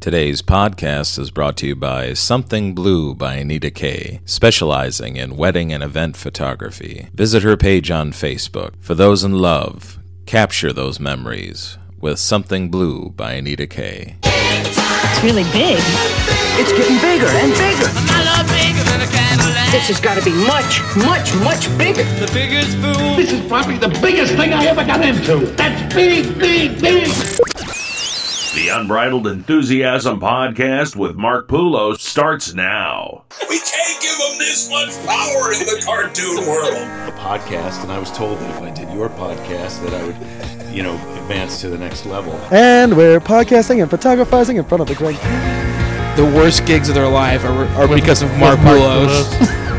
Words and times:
Today's 0.00 0.40
podcast 0.40 1.18
is 1.18 1.30
brought 1.30 1.58
to 1.58 1.66
you 1.66 1.76
by 1.76 2.14
Something 2.14 2.74
Blue 2.74 3.14
by 3.14 3.34
Anita 3.34 3.70
Kay, 3.70 4.22
specializing 4.24 5.16
in 5.16 5.36
wedding 5.36 5.74
and 5.74 5.82
event 5.82 6.16
photography. 6.16 7.10
Visit 7.12 7.42
her 7.42 7.54
page 7.58 7.90
on 7.90 8.12
Facebook. 8.12 8.72
For 8.80 8.94
those 8.94 9.22
in 9.24 9.32
love, 9.32 9.98
capture 10.24 10.72
those 10.72 10.98
memories 10.98 11.76
with 12.00 12.18
Something 12.18 12.70
Blue 12.70 13.10
by 13.10 13.32
Anita 13.32 13.66
Kay. 13.66 14.16
It's 14.22 15.22
really 15.22 15.44
big. 15.52 15.82
It's 16.56 16.72
getting 16.72 16.96
bigger 17.02 17.28
and 17.28 17.52
bigger. 17.52 17.92
My 18.08 18.24
love 18.24 18.48
bigger 18.48 18.82
than 18.88 19.02
a 19.02 19.12
Cadillac. 19.12 19.70
This 19.70 19.88
has 19.88 20.00
got 20.00 20.16
to 20.16 20.24
be 20.24 20.32
much, 20.32 20.80
much, 20.96 21.34
much 21.44 21.68
bigger. 21.76 22.04
the 22.18 22.30
biggest 22.32 22.74
fool. 22.78 23.16
This 23.16 23.32
is 23.32 23.46
probably 23.46 23.76
the 23.76 23.90
biggest 24.00 24.32
thing 24.32 24.54
I 24.54 24.64
ever 24.64 24.82
got 24.82 25.04
into. 25.04 25.44
That's 25.56 25.94
big, 25.94 26.38
big, 26.38 26.80
big. 26.80 27.79
The 28.54 28.68
Unbridled 28.68 29.28
Enthusiasm 29.28 30.18
podcast 30.18 30.96
with 30.96 31.14
Mark 31.14 31.46
Poulos 31.46 32.00
starts 32.00 32.52
now. 32.52 33.22
We 33.48 33.60
can't 33.60 34.02
give 34.02 34.18
them 34.18 34.38
this 34.38 34.68
much 34.68 34.88
power 35.06 35.52
in 35.52 35.60
the 35.60 35.80
cartoon 35.84 36.46
world. 36.48 36.74
a 36.74 37.12
podcast, 37.16 37.84
and 37.84 37.92
I 37.92 37.98
was 38.00 38.10
told 38.10 38.40
that 38.40 38.50
if 38.50 38.60
I 38.60 38.70
did 38.70 38.92
your 38.92 39.08
podcast, 39.08 39.80
that 39.84 39.94
I 39.94 40.04
would, 40.04 40.74
you 40.74 40.82
know, 40.82 40.94
advance 41.22 41.60
to 41.60 41.68
the 41.68 41.78
next 41.78 42.06
level. 42.06 42.32
And 42.50 42.96
we're 42.96 43.20
podcasting 43.20 43.82
and 43.82 43.90
photographizing 43.90 44.56
in 44.56 44.64
front 44.64 44.82
of 44.82 44.88
the 44.88 44.96
great. 44.96 45.20
the 46.16 46.24
worst 46.36 46.66
gigs 46.66 46.88
of 46.88 46.96
their 46.96 47.08
life 47.08 47.44
are, 47.44 47.66
are 47.80 47.86
because 47.86 48.20
of 48.22 48.36
Mark 48.36 48.58
Poulos. 48.60 49.66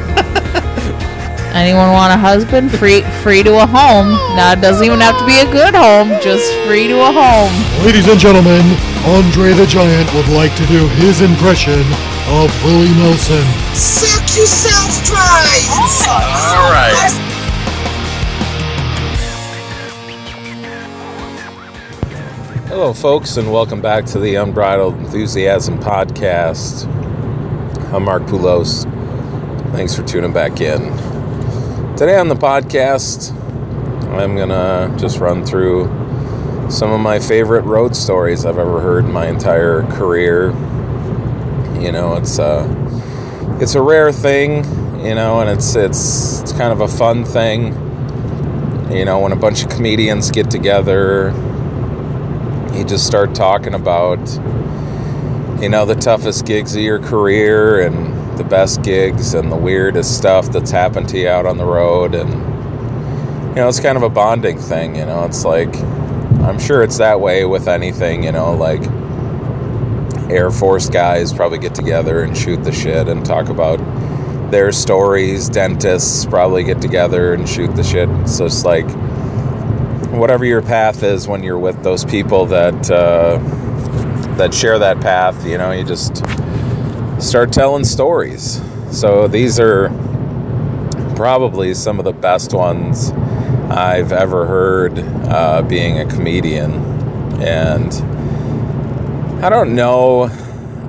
Anyone 1.53 1.91
want 1.91 2.13
a 2.13 2.17
husband? 2.17 2.71
Free 2.71 3.01
free 3.19 3.43
to 3.43 3.61
a 3.61 3.67
home. 3.67 4.15
Now 4.39 4.53
it 4.53 4.61
doesn't 4.61 4.85
even 4.85 5.01
have 5.01 5.19
to 5.19 5.25
be 5.25 5.39
a 5.39 5.51
good 5.51 5.75
home, 5.75 6.07
just 6.23 6.47
free 6.63 6.87
to 6.87 6.95
a 6.95 7.11
home. 7.11 7.51
Ladies 7.83 8.07
and 8.07 8.17
gentlemen, 8.17 8.63
Andre 9.03 9.51
the 9.51 9.65
Giant 9.67 10.07
would 10.13 10.29
like 10.29 10.55
to 10.55 10.65
do 10.67 10.87
his 11.03 11.19
impression 11.19 11.83
of 12.31 12.47
Willie 12.63 12.95
Nelson. 12.95 13.43
Suck 13.75 14.23
yourself 14.31 15.03
dry. 15.03 15.59
All 16.07 16.71
right. 16.71 17.11
Hello, 22.69 22.93
folks, 22.93 23.35
and 23.35 23.51
welcome 23.51 23.81
back 23.81 24.05
to 24.05 24.19
the 24.19 24.35
Unbridled 24.35 24.95
Enthusiasm 24.99 25.79
podcast. 25.79 26.85
I'm 27.91 28.05
Mark 28.05 28.23
Poulos. 28.23 28.89
Thanks 29.73 29.93
for 29.93 30.03
tuning 30.03 30.31
back 30.31 30.61
in. 30.61 31.10
Today 32.01 32.17
on 32.17 32.29
the 32.29 32.35
podcast, 32.35 33.31
I'm 34.17 34.35
gonna 34.35 34.91
just 34.97 35.19
run 35.19 35.45
through 35.45 35.85
some 36.67 36.89
of 36.89 36.99
my 36.99 37.19
favorite 37.19 37.61
road 37.61 37.95
stories 37.95 38.43
I've 38.43 38.57
ever 38.57 38.81
heard 38.81 39.05
in 39.05 39.11
my 39.11 39.27
entire 39.27 39.83
career. 39.83 40.47
You 41.79 41.91
know, 41.91 42.15
it's 42.15 42.39
a 42.39 42.65
it's 43.61 43.75
a 43.75 43.83
rare 43.83 44.11
thing, 44.11 44.65
you 45.05 45.13
know, 45.13 45.41
and 45.41 45.49
it's 45.51 45.75
it's 45.75 46.41
it's 46.41 46.51
kind 46.53 46.73
of 46.73 46.81
a 46.81 46.87
fun 46.87 47.23
thing. 47.23 47.67
You 48.91 49.05
know, 49.05 49.19
when 49.19 49.31
a 49.31 49.35
bunch 49.35 49.63
of 49.63 49.69
comedians 49.69 50.31
get 50.31 50.49
together 50.49 51.29
you 52.73 52.83
just 52.83 53.05
start 53.05 53.35
talking 53.35 53.75
about 53.75 54.17
you 55.61 55.69
know 55.69 55.85
the 55.85 55.93
toughest 55.93 56.47
gigs 56.47 56.75
of 56.75 56.81
your 56.81 56.97
career 56.97 57.85
and 57.85 58.20
the 58.41 58.49
best 58.49 58.81
gigs 58.81 59.33
and 59.33 59.51
the 59.51 59.57
weirdest 59.57 60.17
stuff 60.17 60.51
that's 60.51 60.71
happened 60.71 61.09
to 61.09 61.19
you 61.19 61.27
out 61.27 61.45
on 61.45 61.57
the 61.57 61.65
road. 61.65 62.15
And 62.15 62.29
you 63.49 63.55
know 63.55 63.67
it's 63.67 63.79
kind 63.79 63.97
of 63.97 64.03
a 64.03 64.09
bonding 64.09 64.57
thing 64.57 64.95
you 64.95 65.05
know 65.05 65.25
it's 65.25 65.43
like 65.43 65.75
i'm 66.45 66.57
sure 66.57 66.83
it's 66.83 66.99
that 66.99 67.19
way 67.19 67.43
with 67.43 67.67
anything 67.67 68.23
you 68.23 68.31
know 68.31 68.53
like 68.53 68.81
air 70.31 70.49
force 70.49 70.89
guys 70.89 71.33
probably 71.33 71.59
get 71.59 71.75
together 71.75 72.23
and 72.23 72.37
shoot 72.37 72.63
the 72.63 72.71
shit 72.71 73.09
and 73.09 73.25
talk 73.25 73.49
about 73.49 73.77
their 74.51 74.71
stories. 74.71 75.49
Dentists 75.49 76.25
probably 76.25 76.63
get 76.63 76.81
together 76.81 77.33
and 77.33 77.47
shoot 77.47 77.73
the 77.75 77.83
shit. 77.83 78.09
So 78.27 78.45
it's 78.45 78.63
like 78.63 78.89
whatever 80.11 80.45
your 80.45 80.61
path 80.61 81.03
is 81.03 81.27
when 81.27 81.41
you're 81.41 81.57
with 81.57 81.81
those 81.83 82.05
people 82.05 82.45
that 82.47 82.91
uh, 82.91 83.37
that 84.35 84.53
share 84.53 84.77
that 84.79 85.01
path, 85.01 85.45
you 85.45 85.57
know, 85.57 85.71
you 85.71 85.83
just 85.83 86.23
start 87.21 87.53
telling 87.53 87.83
stories. 87.83 88.61
So 88.91 89.27
these 89.27 89.59
are 89.59 89.89
probably 91.15 91.73
some 91.73 91.99
of 91.99 92.05
the 92.05 92.13
best 92.13 92.53
ones 92.53 93.11
I've 93.69 94.11
ever 94.11 94.45
heard 94.45 94.99
uh, 94.99 95.61
being 95.61 95.99
a 95.99 96.05
comedian, 96.05 96.73
and 97.41 97.93
I 99.43 99.49
don't 99.49 99.75
know. 99.75 100.23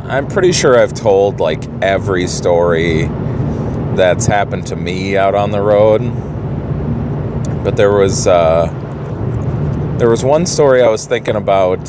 I'm 0.04 0.26
pretty 0.26 0.52
sure 0.52 0.78
I've 0.78 0.94
told 0.94 1.38
like 1.38 1.64
every 1.80 2.26
story 2.26 3.04
that's 3.94 4.26
happened 4.26 4.66
to 4.68 4.76
me 4.76 5.16
out 5.16 5.34
on 5.34 5.50
the 5.50 5.60
road, 5.60 6.00
but 7.62 7.76
there 7.76 7.92
was. 7.92 8.26
Uh, 8.26 8.78
there 9.98 10.10
was 10.10 10.24
one 10.24 10.46
story 10.46 10.82
I 10.82 10.88
was 10.88 11.06
thinking 11.06 11.36
about 11.36 11.84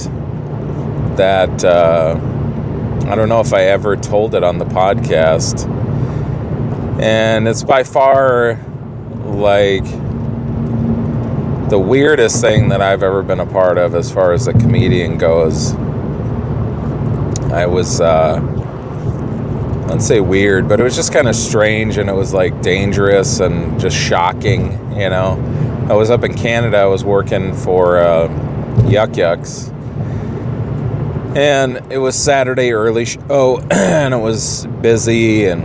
that 1.17 1.63
uh, 1.63 2.13
I 3.13 3.16
don't 3.16 3.29
know 3.29 3.41
if 3.41 3.53
I 3.53 3.66
ever 3.66 3.96
told 3.96 4.34
it 4.34 4.44
on 4.44 4.57
the 4.57 4.66
podcast, 4.66 5.69
and 7.00 7.47
it's 7.47 7.62
by 7.62 7.84
far 7.84 8.56
like 9.24 9.85
the 11.69 11.78
weirdest 11.78 12.41
thing 12.41 12.69
that 12.69 12.81
I've 12.81 13.03
ever 13.03 13.22
been 13.22 13.40
a 13.40 13.46
part 13.46 13.78
of 13.78 13.94
as 13.94 14.12
far 14.12 14.34
as 14.34 14.47
a 14.47 14.53
comedian 14.53 15.19
goes. 15.19 15.75
I 17.51 17.68
was, 17.68 18.01
uh, 18.01 18.41
let's 19.90 20.07
say 20.07 20.19
weird, 20.19 20.68
but 20.68 20.80
it 20.80 20.84
was 20.84 20.95
just 20.95 21.13
kind 21.13 21.28
of 21.28 21.35
strange 21.35 21.97
and 21.97 22.09
it 22.09 22.16
was 22.16 22.34
like 22.34 22.63
dangerous 22.63 23.40
and 23.41 23.80
just 23.80 23.95
shocking, 23.95 24.72
you 24.94 25.12
know. 25.12 25.34
I 25.88 25.94
was 25.94 26.09
up 26.09 26.24
in 26.24 26.34
Canada. 26.34 26.78
I 26.78 26.85
was 26.85 27.03
working 27.03 27.53
for 27.53 28.00
uh, 28.00 28.88
Yuk 28.88 29.16
Yuk's, 29.18 29.72
and 31.35 31.91
it 31.91 31.97
was 31.97 32.16
Saturday 32.16 32.73
early 32.73 33.05
show, 33.05 33.59
and 33.71 34.13
it 34.13 34.17
was 34.17 34.66
busy, 34.81 35.45
and 35.45 35.63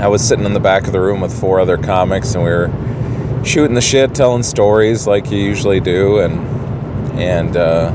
I 0.00 0.08
was 0.08 0.26
sitting 0.26 0.44
in 0.44 0.54
the 0.54 0.60
back 0.60 0.86
of 0.86 0.92
the 0.92 1.00
room 1.00 1.20
with 1.20 1.38
four 1.38 1.60
other 1.60 1.76
comics, 1.76 2.34
and 2.34 2.42
we 2.42 2.50
were 2.50 2.70
shooting 3.44 3.74
the 3.74 3.80
shit, 3.80 4.14
telling 4.14 4.42
stories 4.42 5.06
like 5.06 5.30
you 5.30 5.38
usually 5.38 5.80
do, 5.80 6.18
and 6.18 7.18
and 7.18 7.56
uh, 7.56 7.92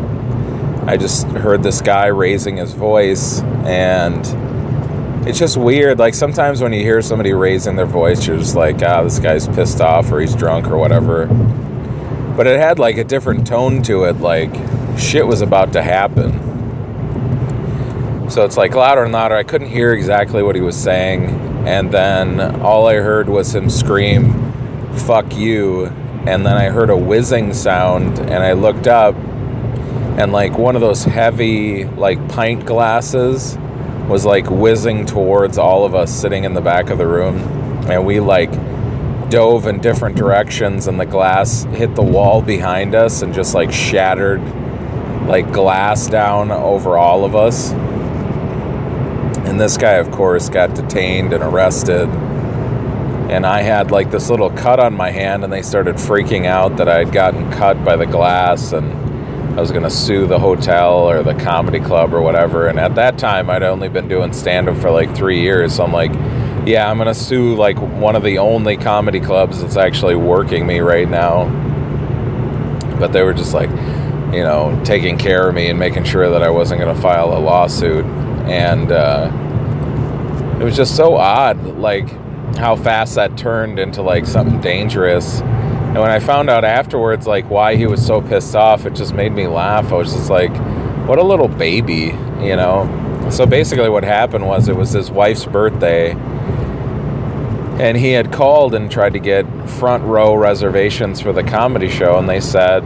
I 0.87 0.97
just 0.97 1.27
heard 1.27 1.63
this 1.63 1.81
guy 1.81 2.07
raising 2.07 2.57
his 2.57 2.73
voice, 2.73 3.41
and 3.65 4.25
it's 5.27 5.39
just 5.39 5.57
weird. 5.57 5.99
Like 5.99 6.13
sometimes 6.13 6.61
when 6.61 6.73
you 6.73 6.81
hear 6.81 7.01
somebody 7.01 7.33
raising 7.33 7.75
their 7.75 7.85
voice, 7.85 8.25
you're 8.27 8.37
just 8.37 8.55
like, 8.55 8.81
ah, 8.81 9.03
this 9.03 9.19
guy's 9.19 9.47
pissed 9.47 9.81
off 9.81 10.11
or 10.11 10.21
he's 10.21 10.35
drunk 10.35 10.67
or 10.67 10.77
whatever. 10.77 11.27
But 12.35 12.47
it 12.47 12.59
had 12.59 12.79
like 12.79 12.97
a 12.97 13.03
different 13.03 13.45
tone 13.45 13.83
to 13.83 14.05
it, 14.05 14.17
like 14.17 14.53
shit 14.97 15.25
was 15.25 15.41
about 15.41 15.73
to 15.73 15.81
happen. 15.81 16.53
So 18.29 18.45
it's 18.45 18.57
like 18.57 18.73
louder 18.73 19.03
and 19.03 19.11
louder. 19.11 19.35
I 19.35 19.43
couldn't 19.43 19.69
hear 19.69 19.93
exactly 19.93 20.41
what 20.41 20.55
he 20.55 20.61
was 20.61 20.75
saying. 20.75 21.29
And 21.67 21.91
then 21.91 22.61
all 22.61 22.87
I 22.87 22.95
heard 22.95 23.29
was 23.29 23.53
him 23.53 23.69
scream, 23.69 24.51
fuck 24.97 25.35
you. 25.35 25.85
And 26.25 26.45
then 26.45 26.57
I 26.57 26.69
heard 26.69 26.89
a 26.89 26.97
whizzing 26.97 27.53
sound 27.53 28.19
and 28.19 28.43
I 28.43 28.53
looked 28.53 28.87
up 28.87 29.15
and 30.17 30.31
like 30.31 30.57
one 30.57 30.75
of 30.75 30.81
those 30.81 31.03
heavy, 31.03 31.85
like 31.85 32.29
pint 32.29 32.65
glasses 32.65 33.57
was 34.07 34.25
like 34.25 34.49
whizzing 34.49 35.05
towards 35.05 35.57
all 35.57 35.85
of 35.85 35.95
us 35.95 36.11
sitting 36.11 36.43
in 36.43 36.53
the 36.53 36.61
back 36.61 36.89
of 36.89 36.97
the 36.97 37.07
room 37.07 37.37
and 37.89 38.05
we 38.05 38.19
like 38.19 38.51
dove 39.29 39.67
in 39.67 39.79
different 39.79 40.15
directions 40.15 40.87
and 40.87 40.99
the 40.99 41.05
glass 41.05 41.63
hit 41.65 41.95
the 41.95 42.03
wall 42.03 42.41
behind 42.41 42.95
us 42.95 43.21
and 43.21 43.33
just 43.33 43.53
like 43.53 43.71
shattered 43.71 44.41
like 45.27 45.51
glass 45.51 46.07
down 46.07 46.51
over 46.51 46.97
all 46.97 47.25
of 47.25 47.35
us 47.35 47.71
and 49.45 49.59
this 49.59 49.77
guy 49.77 49.93
of 49.93 50.11
course 50.11 50.49
got 50.49 50.73
detained 50.73 51.33
and 51.33 51.43
arrested 51.43 52.09
and 53.29 53.45
I 53.45 53.61
had 53.61 53.89
like 53.89 54.11
this 54.11 54.29
little 54.29 54.49
cut 54.51 54.79
on 54.79 54.93
my 54.93 55.09
hand 55.09 55.43
and 55.43 55.51
they 55.51 55.61
started 55.61 55.95
freaking 55.95 56.45
out 56.45 56.77
that 56.77 56.87
I 56.87 56.99
had 56.99 57.11
gotten 57.11 57.51
cut 57.51 57.83
by 57.83 57.95
the 57.95 58.05
glass 58.05 58.73
and 58.73 59.03
I 59.53 59.61
was 59.61 59.71
going 59.71 59.83
to 59.83 59.89
sue 59.89 60.25
the 60.27 60.39
hotel 60.39 61.09
or 61.09 61.21
the 61.21 61.35
comedy 61.35 61.79
club 61.79 62.13
or 62.13 62.21
whatever. 62.21 62.67
And 62.67 62.79
at 62.79 62.95
that 62.95 63.19
time, 63.19 63.51
I'd 63.51 63.61
only 63.61 63.87
been 63.87 64.07
doing 64.07 64.33
stand 64.33 64.67
up 64.67 64.77
for 64.77 64.89
like 64.89 65.15
three 65.15 65.41
years. 65.41 65.75
So 65.75 65.83
I'm 65.83 65.93
like, 65.93 66.11
yeah, 66.67 66.89
I'm 66.89 66.97
going 66.97 67.07
to 67.07 67.13
sue 67.13 67.55
like 67.55 67.77
one 67.77 68.15
of 68.15 68.23
the 68.23 68.39
only 68.39 68.77
comedy 68.77 69.19
clubs 69.19 69.61
that's 69.61 69.77
actually 69.77 70.15
working 70.15 70.65
me 70.65 70.79
right 70.79 71.07
now. 71.07 71.49
But 72.99 73.13
they 73.13 73.21
were 73.21 73.33
just 73.33 73.53
like, 73.53 73.69
you 74.33 74.43
know, 74.43 74.81
taking 74.83 75.17
care 75.17 75.47
of 75.47 75.55
me 75.55 75.69
and 75.69 75.77
making 75.77 76.03
sure 76.03 76.29
that 76.29 76.41
I 76.41 76.49
wasn't 76.49 76.81
going 76.81 76.93
to 76.95 77.01
file 77.01 77.37
a 77.37 77.39
lawsuit. 77.39 78.05
And 78.45 78.91
uh, 78.91 79.29
it 80.59 80.63
was 80.63 80.75
just 80.75 80.95
so 80.95 81.15
odd, 81.15 81.63
like 81.77 82.09
how 82.57 82.75
fast 82.75 83.15
that 83.15 83.37
turned 83.37 83.79
into 83.79 84.01
like 84.01 84.25
something 84.25 84.59
dangerous. 84.59 85.41
And 85.41 85.99
when 85.99 86.09
I 86.09 86.19
found 86.19 86.49
out 86.49 86.65
afterwards, 86.65 87.27
like 87.27 87.49
why 87.49 87.75
he 87.75 87.85
was 87.85 88.05
so 88.05 88.21
pissed 88.21 88.55
off, 88.55 88.85
it 88.85 88.95
just 88.95 89.13
made 89.13 89.31
me 89.31 89.47
laugh. 89.47 89.91
I 89.91 89.95
was 89.95 90.11
just 90.11 90.29
like, 90.29 90.51
what 91.07 91.19
a 91.19 91.23
little 91.23 91.47
baby, 91.47 92.15
you 92.41 92.55
know. 92.55 93.29
So 93.29 93.45
basically, 93.45 93.89
what 93.89 94.03
happened 94.03 94.47
was 94.47 94.67
it 94.67 94.75
was 94.75 94.91
his 94.91 95.11
wife's 95.11 95.45
birthday, 95.45 96.11
and 96.11 97.97
he 97.97 98.11
had 98.11 98.31
called 98.31 98.73
and 98.73 98.91
tried 98.91 99.13
to 99.13 99.19
get 99.19 99.45
front 99.69 100.03
row 100.03 100.35
reservations 100.35 101.21
for 101.21 101.31
the 101.31 101.43
comedy 101.43 101.89
show, 101.89 102.17
and 102.17 102.27
they 102.27 102.39
said 102.39 102.83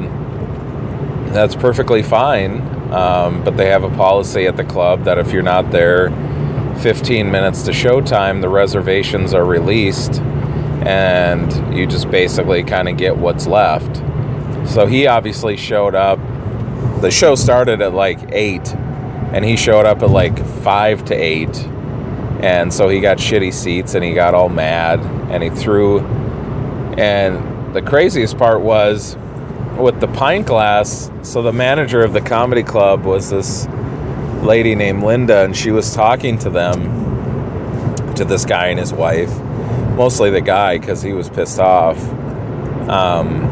that's 1.33 1.56
perfectly 1.56 2.03
fine, 2.03 2.62
um, 2.91 3.44
but 3.44 3.57
they 3.57 3.68
have 3.69 3.83
a 3.83 3.89
policy 3.89 4.45
at 4.45 4.57
the 4.57 4.63
club 4.63 5.03
that 5.03 5.18
if 5.18 5.31
you're 5.31 5.44
not 5.44 5.71
there 5.71 6.09
15 6.79 7.31
minutes 7.31 7.63
to 7.63 7.71
showtime, 7.71 8.41
the 8.41 8.50
reservations 8.50 9.33
are 9.33 9.45
released, 9.45 10.21
and 10.85 11.75
you 11.75 11.88
just 11.88 12.09
basically 12.09 12.63
kind 12.63 12.88
of 12.88 12.97
get 12.97 13.18
what's 13.18 13.47
left. 13.47 13.97
So 14.69 14.85
he 14.85 15.07
obviously 15.07 15.57
showed 15.57 15.95
up. 15.95 16.19
The 17.01 17.12
show 17.12 17.35
started 17.35 17.81
at 17.81 17.94
like 17.94 18.19
8, 18.31 18.75
and 19.33 19.44
he 19.44 19.57
showed 19.57 19.85
up 19.85 20.01
at 20.01 20.09
like 20.09 20.38
5 20.45 21.06
to 21.06 21.15
8. 21.15 21.47
And 22.41 22.71
so 22.71 22.88
he 22.88 23.00
got 23.00 23.18
shitty 23.18 23.51
seats 23.51 23.95
and 23.95 24.03
he 24.03 24.13
got 24.13 24.35
all 24.35 24.50
mad 24.50 25.00
and 25.31 25.41
he 25.41 25.50
threw. 25.50 26.01
And 26.97 27.75
the 27.75 27.81
craziest 27.81 28.38
part 28.38 28.62
was 28.62 29.18
with 29.77 30.00
the 30.00 30.07
pint 30.07 30.47
glass. 30.47 31.12
So 31.21 31.41
the 31.41 31.53
manager 31.53 32.01
of 32.01 32.13
the 32.13 32.21
comedy 32.21 32.63
club 32.63 33.03
was 33.06 33.29
this 33.29 33.68
lady 34.41 34.75
named 34.75 35.03
Linda, 35.03 35.44
and 35.44 35.56
she 35.56 35.71
was 35.71 35.94
talking 35.94 36.38
to 36.39 36.50
them, 36.50 38.13
to 38.15 38.25
this 38.25 38.45
guy 38.45 38.68
and 38.68 38.79
his 38.79 38.94
wife, 38.94 39.35
mostly 39.95 40.29
the 40.29 40.41
guy 40.41 40.77
because 40.77 41.01
he 41.01 41.13
was 41.13 41.29
pissed 41.29 41.59
off. 41.59 41.97
Um, 42.89 43.44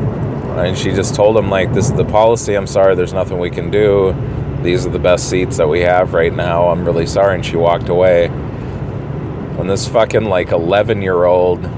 and 0.58 0.78
she 0.78 0.92
just 0.92 1.16
told 1.16 1.38
him 1.38 1.50
like, 1.50 1.74
"This 1.74 1.88
is 1.90 1.94
the 1.94 2.06
policy. 2.06 2.56
I'm 2.56 2.68
sorry. 2.68 2.96
There's 2.96 3.14
nothing 3.14 3.40
we 3.40 3.50
can 3.50 3.70
do. 3.70 4.16
These 4.64 4.86
are 4.86 4.90
the 4.90 5.00
best 5.00 5.30
seats 5.30 5.58
that 5.58 5.68
we 5.68 5.82
have 5.82 6.14
right 6.14 6.34
now. 6.34 6.70
I'm 6.70 6.86
really 6.86 7.06
sorry." 7.06 7.36
And 7.36 7.46
she 7.46 7.58
walked 7.58 7.90
away. 7.90 8.30
When 9.58 9.68
this 9.68 9.88
fucking 9.88 10.26
like 10.26 10.52
11 10.52 11.02
year 11.02 11.26
old 11.26 11.70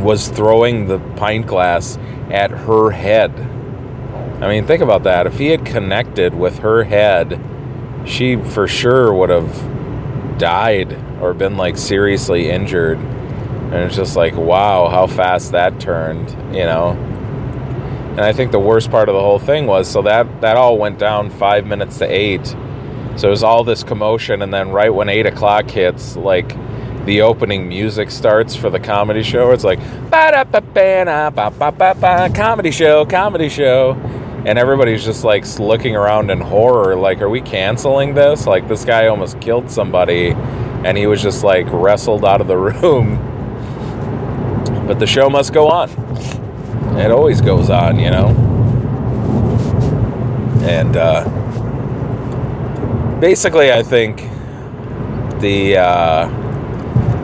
was 0.00 0.28
throwing 0.28 0.86
the 0.86 0.98
pint 1.16 1.46
glass 1.46 1.96
at 2.30 2.50
her 2.50 2.90
head. 2.90 3.32
I 4.42 4.48
mean, 4.48 4.66
think 4.66 4.82
about 4.82 5.04
that. 5.04 5.26
If 5.26 5.38
he 5.38 5.48
had 5.48 5.64
connected 5.64 6.34
with 6.34 6.58
her 6.58 6.84
head, 6.84 7.40
she 8.04 8.36
for 8.36 8.66
sure 8.66 9.14
would 9.14 9.30
have 9.30 10.38
died 10.38 10.92
or 11.20 11.32
been 11.32 11.56
like 11.56 11.76
seriously 11.76 12.50
injured. 12.50 12.98
And 12.98 13.74
it's 13.74 13.96
just 13.96 14.16
like, 14.16 14.34
wow, 14.36 14.88
how 14.88 15.06
fast 15.06 15.52
that 15.52 15.80
turned, 15.80 16.30
you 16.54 16.64
know? 16.64 16.90
And 16.90 18.20
I 18.20 18.32
think 18.32 18.52
the 18.52 18.60
worst 18.60 18.90
part 18.90 19.08
of 19.08 19.14
the 19.14 19.20
whole 19.20 19.40
thing 19.40 19.66
was 19.66 19.90
so 19.90 20.02
that 20.02 20.40
that 20.40 20.56
all 20.56 20.78
went 20.78 20.98
down 20.98 21.30
five 21.30 21.66
minutes 21.66 21.98
to 21.98 22.04
eight. 22.04 22.46
So 23.16 23.28
it 23.28 23.30
was 23.30 23.42
all 23.42 23.64
this 23.64 23.82
commotion, 23.82 24.42
and 24.42 24.52
then 24.52 24.70
right 24.70 24.92
when 24.92 25.08
eight 25.08 25.26
o'clock 25.26 25.70
hits, 25.70 26.16
like 26.16 26.52
the 27.04 27.20
opening 27.20 27.68
music 27.68 28.10
starts 28.10 28.56
for 28.56 28.70
the 28.70 28.80
comedy 28.80 29.22
show. 29.22 29.50
It's 29.50 29.64
like 29.64 29.78
comedy 32.34 32.70
show, 32.70 33.04
comedy 33.04 33.48
show, 33.48 33.92
and 34.46 34.58
everybody's 34.58 35.04
just 35.04 35.22
like 35.24 35.44
looking 35.58 35.94
around 35.96 36.30
in 36.30 36.40
horror. 36.40 36.96
Like, 36.96 37.20
are 37.20 37.28
we 37.28 37.40
canceling 37.42 38.14
this? 38.14 38.46
Like, 38.46 38.68
this 38.68 38.84
guy 38.84 39.06
almost 39.08 39.40
killed 39.40 39.70
somebody, 39.70 40.30
and 40.30 40.96
he 40.96 41.06
was 41.06 41.22
just 41.22 41.44
like 41.44 41.66
wrestled 41.70 42.24
out 42.24 42.40
of 42.40 42.46
the 42.46 42.56
room. 42.70 43.18
But 44.86 44.98
the 44.98 45.06
show 45.06 45.28
must 45.28 45.52
go 45.52 45.68
on. 45.68 45.90
It 46.98 47.10
always 47.10 47.40
goes 47.40 47.68
on, 47.70 47.98
you 47.98 48.10
know. 48.10 48.28
And 50.62 50.96
uh, 50.96 51.24
basically, 53.20 53.72
I 53.72 53.82
think 53.82 54.22
the. 55.40 55.76
Uh, 55.76 56.43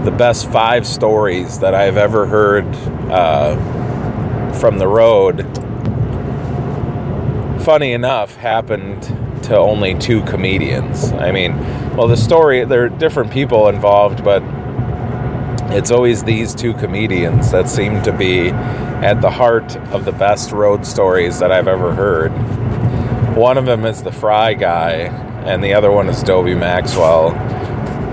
the 0.05 0.11
best 0.11 0.51
five 0.51 0.87
stories 0.87 1.59
that 1.59 1.75
I've 1.75 1.99
ever 1.99 2.27
heard 2.27 2.65
uh, 3.11 3.57
from 4.55 4.79
the 4.79 4.89
road, 4.89 5.43
funny 7.63 7.93
enough, 7.93 8.37
happened 8.37 9.03
to 9.45 9.57
only 9.57 9.95
two 9.95 10.23
comedians. 10.23 11.13
I 11.13 11.33
mean, 11.33 11.59
well, 11.97 12.09
the 12.09 12.17
story, 12.17 12.65
there 12.65 12.85
are 12.85 12.89
different 12.89 13.31
people 13.31 13.69
involved, 13.69 14.25
but 14.25 14.43
it's 15.73 15.91
always 15.91 16.25
these 16.25 16.55
two 16.55 16.73
comedians 16.75 17.51
that 17.51 17.69
seem 17.69 18.03
to 18.03 18.13
be 18.13 18.49
at 18.49 19.21
the 19.21 19.31
heart 19.31 19.77
of 19.93 20.05
the 20.05 20.13
best 20.13 20.51
road 20.51 20.87
stories 20.87 21.39
that 21.41 21.53
I've 21.53 21.69
ever 21.69 21.95
heard. 21.95 22.31
One 23.37 23.59
of 23.59 23.67
them 23.67 23.85
is 23.85 24.03
the 24.03 24.13
Fry 24.13 24.55
guy, 24.55 24.93
and 25.45 25.63
the 25.63 25.75
other 25.75 25.91
one 25.91 26.09
is 26.09 26.23
Dobie 26.23 26.55
Maxwell, 26.55 27.31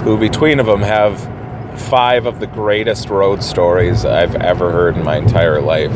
who 0.04 0.18
between 0.18 0.60
of 0.60 0.66
them 0.66 0.82
have 0.82 1.37
five 1.78 2.26
of 2.26 2.40
the 2.40 2.48
greatest 2.48 3.10
road 3.10 3.44
stories 3.44 4.06
I've 4.06 4.36
ever 4.36 4.72
heard 4.72 4.98
in 4.98 5.04
my 5.04 5.18
entire 5.18 5.62
life. 5.62 5.96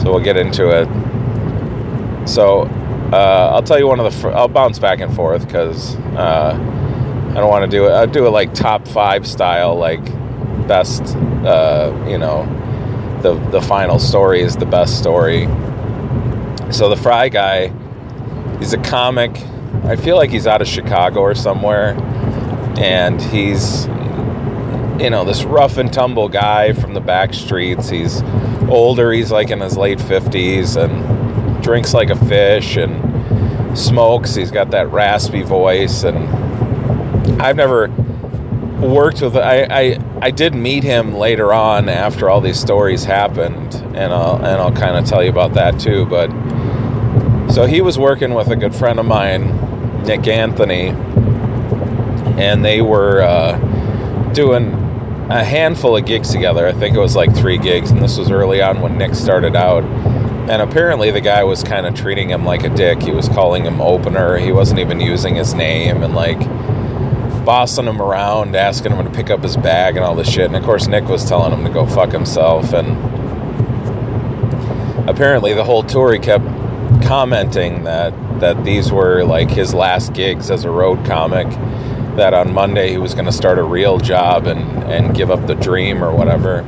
So 0.00 0.12
we'll 0.12 0.24
get 0.24 0.36
into 0.36 0.68
it. 0.70 2.28
So 2.28 2.62
uh, 3.12 3.50
I'll 3.52 3.62
tell 3.62 3.78
you 3.78 3.86
one 3.86 3.98
of 4.00 4.12
the. 4.12 4.18
Fr- 4.18 4.30
I'll 4.30 4.48
bounce 4.48 4.78
back 4.78 5.00
and 5.00 5.14
forth 5.14 5.46
because 5.46 5.96
uh, 6.16 6.54
I 7.30 7.34
don't 7.34 7.48
want 7.48 7.68
to 7.68 7.76
do 7.76 7.86
it. 7.86 7.90
I'll 7.90 8.06
do 8.06 8.26
it 8.26 8.30
like 8.30 8.54
top 8.54 8.86
five 8.86 9.26
style, 9.26 9.76
like 9.76 10.04
best. 10.66 11.02
Uh, 11.44 11.92
you 12.08 12.18
know, 12.18 12.46
the 13.22 13.34
the 13.50 13.60
final 13.60 13.98
story 13.98 14.40
is 14.40 14.56
the 14.56 14.66
best 14.66 14.98
story. 14.98 15.46
So 16.70 16.88
the 16.88 16.96
Fry 16.96 17.28
guy, 17.28 17.72
he's 18.58 18.72
a 18.72 18.78
comic. 18.78 19.32
I 19.84 19.96
feel 19.96 20.16
like 20.16 20.30
he's 20.30 20.46
out 20.46 20.62
of 20.62 20.68
Chicago 20.68 21.20
or 21.20 21.34
somewhere, 21.34 21.94
and 22.78 23.20
he's 23.20 23.86
you 25.00 25.10
know, 25.10 25.24
this 25.24 25.44
rough 25.44 25.78
and 25.78 25.92
tumble 25.92 26.28
guy 26.28 26.72
from 26.72 26.94
the 26.94 27.00
back 27.00 27.32
streets. 27.32 27.88
He's 27.88 28.22
older, 28.68 29.12
he's 29.12 29.32
like 29.32 29.50
in 29.50 29.60
his 29.60 29.76
late 29.76 29.98
50s 29.98 30.76
and 30.76 31.62
drinks 31.62 31.94
like 31.94 32.10
a 32.10 32.16
fish 32.26 32.76
and 32.76 33.78
smokes. 33.78 34.34
He's 34.34 34.50
got 34.50 34.70
that 34.72 34.90
raspy 34.90 35.42
voice. 35.42 36.04
And 36.04 36.18
I've 37.40 37.56
never 37.56 37.88
worked 38.80 39.22
with, 39.22 39.36
I, 39.36 39.66
I, 39.70 39.98
I 40.20 40.30
did 40.30 40.54
meet 40.54 40.84
him 40.84 41.14
later 41.14 41.52
on 41.52 41.88
after 41.88 42.28
all 42.28 42.40
these 42.40 42.60
stories 42.60 43.04
happened. 43.04 43.74
And 43.94 44.12
I'll, 44.12 44.36
and 44.36 44.60
I'll 44.60 44.72
kind 44.72 44.96
of 44.96 45.06
tell 45.06 45.22
you 45.24 45.30
about 45.30 45.54
that 45.54 45.80
too. 45.80 46.04
But 46.06 46.30
so 47.50 47.66
he 47.66 47.80
was 47.80 47.98
working 47.98 48.34
with 48.34 48.48
a 48.48 48.56
good 48.56 48.74
friend 48.74 49.00
of 49.00 49.06
mine, 49.06 50.04
Nick 50.04 50.28
Anthony, 50.28 50.88
and 52.38 52.64
they 52.64 52.80
were 52.80 53.22
uh, 53.22 53.58
doing 54.32 54.79
a 55.30 55.44
handful 55.44 55.96
of 55.96 56.04
gigs 56.04 56.30
together. 56.30 56.66
I 56.66 56.72
think 56.72 56.96
it 56.96 56.98
was 56.98 57.14
like 57.14 57.34
three 57.34 57.56
gigs, 57.56 57.92
and 57.92 58.02
this 58.02 58.18
was 58.18 58.32
early 58.32 58.60
on 58.60 58.80
when 58.80 58.98
Nick 58.98 59.14
started 59.14 59.54
out. 59.54 59.84
And 59.84 60.60
apparently, 60.60 61.12
the 61.12 61.20
guy 61.20 61.44
was 61.44 61.62
kind 61.62 61.86
of 61.86 61.94
treating 61.94 62.28
him 62.30 62.44
like 62.44 62.64
a 62.64 62.68
dick. 62.68 63.00
He 63.00 63.12
was 63.12 63.28
calling 63.28 63.64
him 63.64 63.80
opener. 63.80 64.36
He 64.38 64.50
wasn't 64.50 64.80
even 64.80 64.98
using 65.00 65.36
his 65.36 65.54
name 65.54 66.02
and 66.02 66.14
like 66.14 66.40
bossing 67.44 67.86
him 67.86 68.02
around, 68.02 68.56
asking 68.56 68.92
him 68.92 69.04
to 69.04 69.10
pick 69.12 69.30
up 69.30 69.44
his 69.44 69.56
bag 69.56 69.96
and 69.96 70.04
all 70.04 70.16
this 70.16 70.28
shit. 70.28 70.46
And 70.46 70.56
of 70.56 70.64
course, 70.64 70.88
Nick 70.88 71.04
was 71.04 71.24
telling 71.24 71.52
him 71.52 71.64
to 71.64 71.70
go 71.70 71.86
fuck 71.86 72.10
himself. 72.10 72.72
And 72.72 72.98
apparently, 75.08 75.54
the 75.54 75.62
whole 75.64 75.84
tour 75.84 76.12
he 76.12 76.18
kept 76.18 76.44
commenting 77.04 77.84
that 77.84 78.12
that 78.40 78.64
these 78.64 78.90
were 78.90 79.22
like 79.22 79.48
his 79.48 79.72
last 79.74 80.12
gigs 80.12 80.50
as 80.50 80.64
a 80.64 80.70
road 80.70 81.06
comic 81.06 81.46
that 82.16 82.34
on 82.34 82.52
Monday 82.52 82.90
he 82.90 82.98
was 82.98 83.14
going 83.14 83.26
to 83.26 83.32
start 83.32 83.58
a 83.58 83.62
real 83.62 83.98
job 83.98 84.46
and, 84.46 84.84
and 84.84 85.14
give 85.14 85.30
up 85.30 85.46
the 85.46 85.54
dream 85.54 86.02
or 86.02 86.14
whatever. 86.14 86.64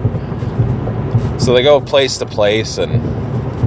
So 1.38 1.52
they 1.54 1.62
go 1.62 1.80
place 1.80 2.18
to 2.18 2.26
place, 2.26 2.78
and 2.78 3.02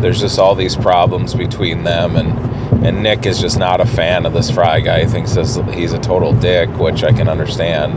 there's 0.01 0.20
just 0.20 0.39
all 0.39 0.55
these 0.55 0.75
problems 0.75 1.34
between 1.34 1.84
them. 1.84 2.15
And, 2.15 2.86
and 2.86 3.03
Nick 3.03 3.25
is 3.25 3.39
just 3.39 3.58
not 3.60 3.82
a 3.82 3.86
fan 3.86 4.25
of 4.25 4.34
this 4.34 4.50
Fry 4.50 4.79
guy. 4.79 5.01
He 5.01 5.08
thinks 5.08 5.34
this, 5.34 5.58
he's 5.74 5.91
a 5.91 6.00
total 6.00 6.34
dick, 6.34 6.70
which 6.77 7.03
I 7.03 7.12
can 7.12 7.27
understand. 7.27 7.94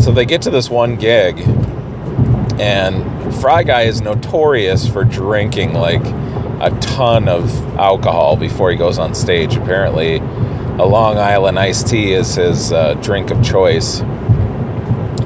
So 0.00 0.10
they 0.10 0.24
get 0.24 0.42
to 0.42 0.50
this 0.50 0.68
one 0.68 0.96
gig, 0.96 1.38
and 2.58 3.34
Fry 3.36 3.62
guy 3.62 3.82
is 3.82 4.00
notorious 4.00 4.88
for 4.88 5.04
drinking 5.04 5.74
like 5.74 6.04
a 6.60 6.76
ton 6.80 7.28
of 7.28 7.50
alcohol 7.76 8.36
before 8.36 8.70
he 8.70 8.76
goes 8.76 8.98
on 8.98 9.14
stage. 9.14 9.56
Apparently, 9.56 10.20
a 10.78 10.84
Long 10.86 11.16
Island 11.18 11.58
iced 11.58 11.88
tea 11.88 12.12
is 12.12 12.34
his 12.34 12.70
uh, 12.70 12.94
drink 12.94 13.30
of 13.30 13.42
choice. 13.42 14.02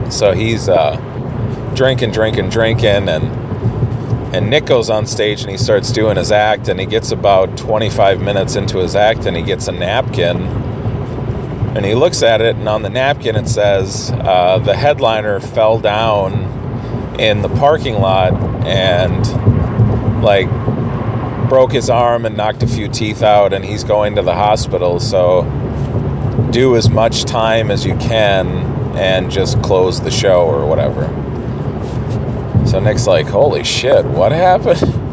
So 0.09 0.33
he's 0.33 0.69
uh, 0.69 0.97
drinking, 1.75 2.13
drinking, 2.13 2.51
drinking, 2.51 3.09
and 3.09 3.41
and 4.33 4.49
Nick 4.49 4.67
goes 4.67 4.91
on 4.91 5.07
stage 5.07 5.41
and 5.41 5.51
he 5.51 5.57
starts 5.57 5.91
doing 5.91 6.17
his 6.17 6.31
act, 6.31 6.69
and 6.69 6.79
he 6.79 6.87
gets 6.87 7.11
about 7.11 7.57
25 7.57 8.21
minutes 8.21 8.55
into 8.55 8.79
his 8.79 8.95
act, 8.95 9.27
and 9.27 9.37
he 9.37 9.43
gets 9.43 9.67
a 9.67 9.73
napkin, 9.73 10.37
and 11.77 11.85
he 11.85 11.97
looks 11.97 12.23
at 12.23 12.41
it, 12.41 12.55
and 12.55 12.69
on 12.69 12.83
the 12.83 12.91
napkin 12.91 13.35
it 13.35 13.49
says 13.49 14.13
uh, 14.21 14.59
the 14.59 14.77
headliner 14.77 15.41
fell 15.41 15.81
down 15.81 16.45
in 17.19 17.43
the 17.43 17.49
parking 17.49 17.95
lot, 17.97 18.33
and 18.65 20.23
like 20.23 20.49
broke 21.51 21.73
his 21.73 21.91
arm 21.91 22.25
and 22.25 22.37
knocked 22.37 22.63
a 22.63 22.67
few 22.67 22.89
teeth 22.89 23.25
out, 23.25 23.53
and 23.53 23.65
he's 23.65 23.83
going 23.83 24.15
to 24.15 24.23
the 24.23 24.33
hospital. 24.33 25.01
So 25.01 25.43
do 26.53 26.77
as 26.77 26.89
much 26.89 27.25
time 27.25 27.73
as 27.73 27.85
you 27.85 27.97
can 27.97 28.47
and 28.97 29.31
just 29.31 29.61
close 29.61 30.01
the 30.01 30.13
show 30.13 30.43
or 30.47 30.65
whatever. 30.65 31.09
So 32.67 32.79
Nick's 32.79 33.09
like, 33.09 33.27
holy 33.27 33.65
shit, 33.65 34.07
what 34.07 34.33
happened? 34.33 34.97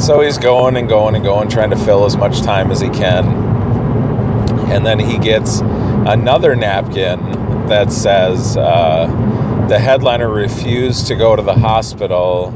So 0.00 0.22
he's 0.22 0.38
going 0.38 0.78
and 0.78 0.88
going 0.88 1.14
and 1.14 1.22
going, 1.22 1.50
trying 1.50 1.68
to 1.70 1.76
fill 1.76 2.06
as 2.06 2.16
much 2.16 2.40
time 2.40 2.70
as 2.70 2.80
he 2.80 2.88
can. 2.88 3.26
And 4.70 4.86
then 4.86 4.98
he 4.98 5.18
gets 5.18 5.60
another 5.60 6.56
napkin 6.56 7.20
that 7.68 7.92
says 7.92 8.56
uh, 8.56 9.06
the 9.68 9.78
headliner 9.78 10.30
refused 10.30 11.06
to 11.08 11.16
go 11.16 11.36
to 11.36 11.42
the 11.42 11.52
hospital 11.52 12.50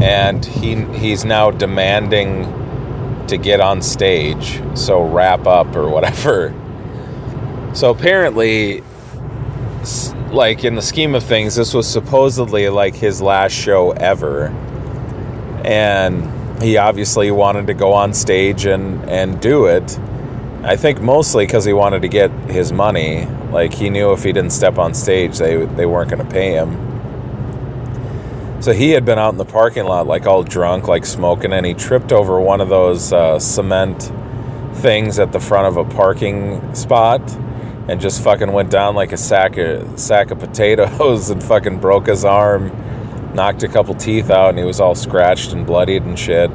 and 0.00 0.44
he 0.44 0.76
he's 0.98 1.24
now 1.24 1.50
demanding 1.50 3.26
to 3.26 3.36
get 3.36 3.60
on 3.60 3.82
stage 3.82 4.60
so 4.74 5.02
wrap 5.02 5.46
up 5.46 5.74
or 5.76 5.88
whatever. 5.88 6.54
So 7.74 7.90
apparently 7.90 8.82
like 10.30 10.64
in 10.64 10.74
the 10.74 10.82
scheme 10.82 11.14
of 11.14 11.22
things 11.22 11.56
this 11.56 11.74
was 11.74 11.86
supposedly 11.86 12.68
like 12.68 12.94
his 12.94 13.20
last 13.22 13.52
show 13.52 13.92
ever. 13.92 14.46
And 15.64 16.62
he 16.62 16.76
obviously 16.76 17.30
wanted 17.30 17.66
to 17.68 17.74
go 17.74 17.92
on 17.92 18.14
stage 18.14 18.66
and 18.66 19.08
and 19.08 19.40
do 19.40 19.66
it. 19.66 19.98
I 20.64 20.76
think 20.76 21.00
mostly 21.00 21.46
because 21.46 21.64
he 21.64 21.72
wanted 21.72 22.02
to 22.02 22.08
get 22.08 22.30
his 22.50 22.72
money. 22.72 23.26
Like 23.50 23.74
he 23.74 23.90
knew 23.90 24.12
if 24.12 24.22
he 24.22 24.32
didn't 24.32 24.52
step 24.52 24.78
on 24.78 24.94
stage 24.94 25.38
they 25.38 25.64
they 25.64 25.86
weren't 25.86 26.10
going 26.10 26.26
to 26.26 26.32
pay 26.32 26.52
him 26.52 26.91
so 28.62 28.72
he 28.72 28.90
had 28.90 29.04
been 29.04 29.18
out 29.18 29.30
in 29.30 29.38
the 29.38 29.44
parking 29.44 29.86
lot, 29.86 30.06
like 30.06 30.24
all 30.24 30.44
drunk, 30.44 30.86
like 30.86 31.04
smoking, 31.04 31.52
and 31.52 31.66
he 31.66 31.74
tripped 31.74 32.12
over 32.12 32.40
one 32.40 32.60
of 32.60 32.68
those 32.68 33.12
uh, 33.12 33.40
cement 33.40 34.12
things 34.74 35.18
at 35.18 35.32
the 35.32 35.40
front 35.40 35.66
of 35.66 35.76
a 35.76 35.84
parking 35.96 36.72
spot, 36.72 37.20
and 37.88 38.00
just 38.00 38.22
fucking 38.22 38.52
went 38.52 38.70
down 38.70 38.94
like 38.94 39.10
a 39.10 39.16
sack 39.16 39.56
of 39.56 39.98
sack 39.98 40.30
of 40.30 40.38
potatoes, 40.38 41.28
and 41.30 41.42
fucking 41.42 41.80
broke 41.80 42.06
his 42.06 42.24
arm, 42.24 42.68
knocked 43.34 43.64
a 43.64 43.68
couple 43.68 43.96
teeth 43.96 44.30
out, 44.30 44.50
and 44.50 44.58
he 44.60 44.64
was 44.64 44.78
all 44.78 44.94
scratched 44.94 45.52
and 45.52 45.66
bloodied 45.66 46.04
and 46.04 46.16
shit. 46.16 46.48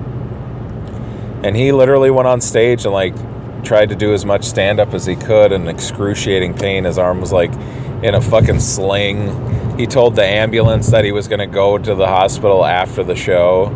And 1.44 1.58
he 1.58 1.74
literally 1.74 2.10
went 2.10 2.30
on 2.30 2.40
stage 2.40 2.86
and 2.86 2.94
like 2.94 3.16
tried 3.66 3.90
to 3.90 3.96
do 3.96 4.14
as 4.14 4.24
much 4.24 4.46
stand 4.46 4.80
up 4.80 4.94
as 4.94 5.06
he 5.06 5.18
could 5.18 5.52
in 5.52 5.68
excruciating 5.68 6.54
pain. 6.54 6.86
His 6.86 6.98
arm 6.98 7.20
was 7.20 7.34
like 7.34 7.52
in 8.04 8.16
a 8.16 8.22
fucking 8.22 8.60
sling. 8.60 9.77
He 9.77 9.86
told 9.86 10.16
the 10.16 10.25
ambulance 10.25 10.92
that 10.92 11.06
he 11.06 11.12
was 11.12 11.27
going 11.27 11.39
to 11.39 11.48
go 11.48 11.77
to 11.77 11.96
the 11.96 12.08
hospital 12.08 12.66
after 12.66 13.04
the 13.04 13.16
show. 13.16 13.74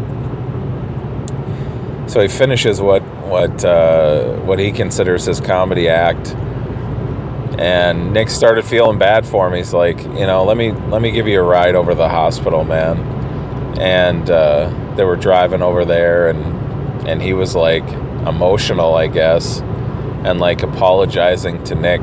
So 2.08 2.20
he 2.22 2.28
finishes 2.28 2.82
what 2.82 3.04
what 3.26 3.64
uh, 3.64 4.36
what 4.42 4.60
he 4.60 4.72
considers 4.72 5.26
his 5.26 5.40
comedy 5.40 5.88
act. 5.88 6.36
And 7.58 8.14
Nick 8.14 8.30
started 8.30 8.66
feeling 8.66 8.98
bad 8.98 9.26
for 9.26 9.48
him. 9.48 9.54
He's 9.54 9.74
like, 9.74 10.02
you 10.02 10.26
know, 10.26 10.44
let 10.44 10.58
me 10.58 10.72
let 10.72 11.02
me 11.02 11.12
give 11.12 11.28
you 11.28 11.40
a 11.40 11.44
ride 11.44 11.76
over 11.76 11.94
the 11.94 12.10
hospital, 12.10 12.64
man. 12.64 12.98
And 13.80 14.30
uh, 14.30 14.94
they 14.96 15.04
were 15.04 15.16
driving 15.16 15.62
over 15.62 15.86
there, 15.86 16.30
and 16.30 17.08
and 17.08 17.22
he 17.22 17.34
was 17.34 17.56
like 17.56 17.88
emotional, 18.28 18.96
I 18.96 19.08
guess, 19.08 19.62
and 19.62 20.40
like 20.40 20.64
apologizing 20.64 21.64
to 21.66 21.76
Nick 21.76 22.02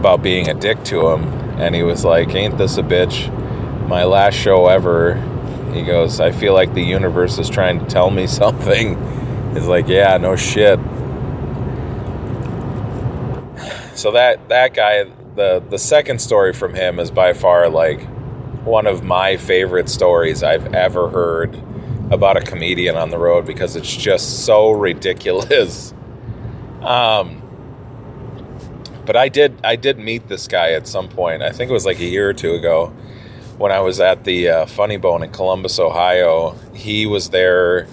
about 0.00 0.22
being 0.22 0.48
a 0.48 0.54
dick 0.54 0.82
to 0.84 1.10
him. 1.10 1.24
And 1.60 1.74
he 1.74 1.82
was 1.82 2.04
like, 2.04 2.34
Ain't 2.34 2.56
this 2.56 2.78
a 2.78 2.82
bitch? 2.82 3.28
My 3.86 4.04
last 4.04 4.34
show 4.34 4.66
ever. 4.66 5.16
He 5.74 5.82
goes, 5.82 6.18
I 6.18 6.32
feel 6.32 6.54
like 6.54 6.74
the 6.74 6.82
universe 6.82 7.38
is 7.38 7.48
trying 7.48 7.78
to 7.78 7.86
tell 7.86 8.10
me 8.10 8.26
something. 8.42 8.96
He's 9.54 9.66
like, 9.66 9.86
Yeah, 9.86 10.16
no 10.16 10.36
shit. 10.36 10.80
So 13.94 14.12
that 14.12 14.48
that 14.48 14.72
guy, 14.72 15.04
the 15.36 15.62
the 15.68 15.78
second 15.78 16.20
story 16.20 16.54
from 16.54 16.74
him 16.74 16.98
is 16.98 17.10
by 17.10 17.34
far 17.34 17.68
like 17.68 18.00
one 18.64 18.86
of 18.86 19.04
my 19.04 19.36
favorite 19.36 19.90
stories 19.90 20.42
I've 20.42 20.74
ever 20.74 21.10
heard 21.10 21.54
about 22.10 22.38
a 22.38 22.40
comedian 22.40 22.96
on 22.96 23.10
the 23.10 23.18
road 23.18 23.44
because 23.44 23.76
it's 23.76 23.94
just 23.94 24.44
so 24.44 24.70
ridiculous. 24.72 25.94
Um, 26.80 27.39
but 29.10 29.16
I 29.16 29.28
did 29.28 29.58
I 29.64 29.74
did 29.74 29.98
meet 29.98 30.28
this 30.28 30.46
guy 30.46 30.70
at 30.70 30.86
some 30.86 31.08
point. 31.08 31.42
I 31.42 31.50
think 31.50 31.68
it 31.68 31.72
was 31.72 31.84
like 31.84 31.98
a 31.98 32.04
year 32.04 32.28
or 32.28 32.32
two 32.32 32.52
ago 32.52 32.92
when 33.58 33.72
I 33.72 33.80
was 33.80 33.98
at 33.98 34.22
the 34.22 34.48
uh, 34.48 34.66
Funny 34.66 34.98
Bone 34.98 35.24
in 35.24 35.32
Columbus, 35.32 35.80
Ohio. 35.80 36.52
He 36.74 37.06
was 37.06 37.30
there 37.30 37.88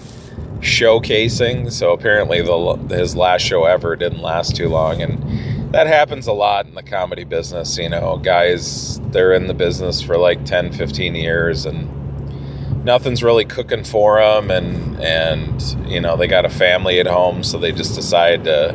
showcasing. 0.60 1.72
So 1.72 1.92
apparently 1.92 2.40
the 2.40 2.76
his 2.96 3.16
last 3.16 3.42
show 3.42 3.64
ever 3.64 3.96
didn't 3.96 4.22
last 4.22 4.54
too 4.54 4.68
long, 4.68 5.02
and 5.02 5.74
that 5.74 5.88
happens 5.88 6.28
a 6.28 6.32
lot 6.32 6.66
in 6.66 6.76
the 6.76 6.84
comedy 6.84 7.24
business. 7.24 7.76
You 7.78 7.88
know, 7.88 8.18
guys 8.18 9.00
they're 9.10 9.32
in 9.32 9.48
the 9.48 9.54
business 9.54 10.00
for 10.00 10.18
like 10.18 10.44
10, 10.44 10.72
15 10.72 11.16
years, 11.16 11.66
and 11.66 12.84
nothing's 12.84 13.24
really 13.24 13.44
cooking 13.44 13.82
for 13.82 14.20
them 14.20 14.52
and 14.52 15.02
and 15.02 15.90
you 15.90 16.00
know 16.00 16.16
they 16.16 16.28
got 16.28 16.44
a 16.44 16.48
family 16.48 17.00
at 17.00 17.08
home 17.08 17.42
so 17.42 17.58
they 17.58 17.72
just 17.72 17.96
decide 17.96 18.44
to 18.44 18.72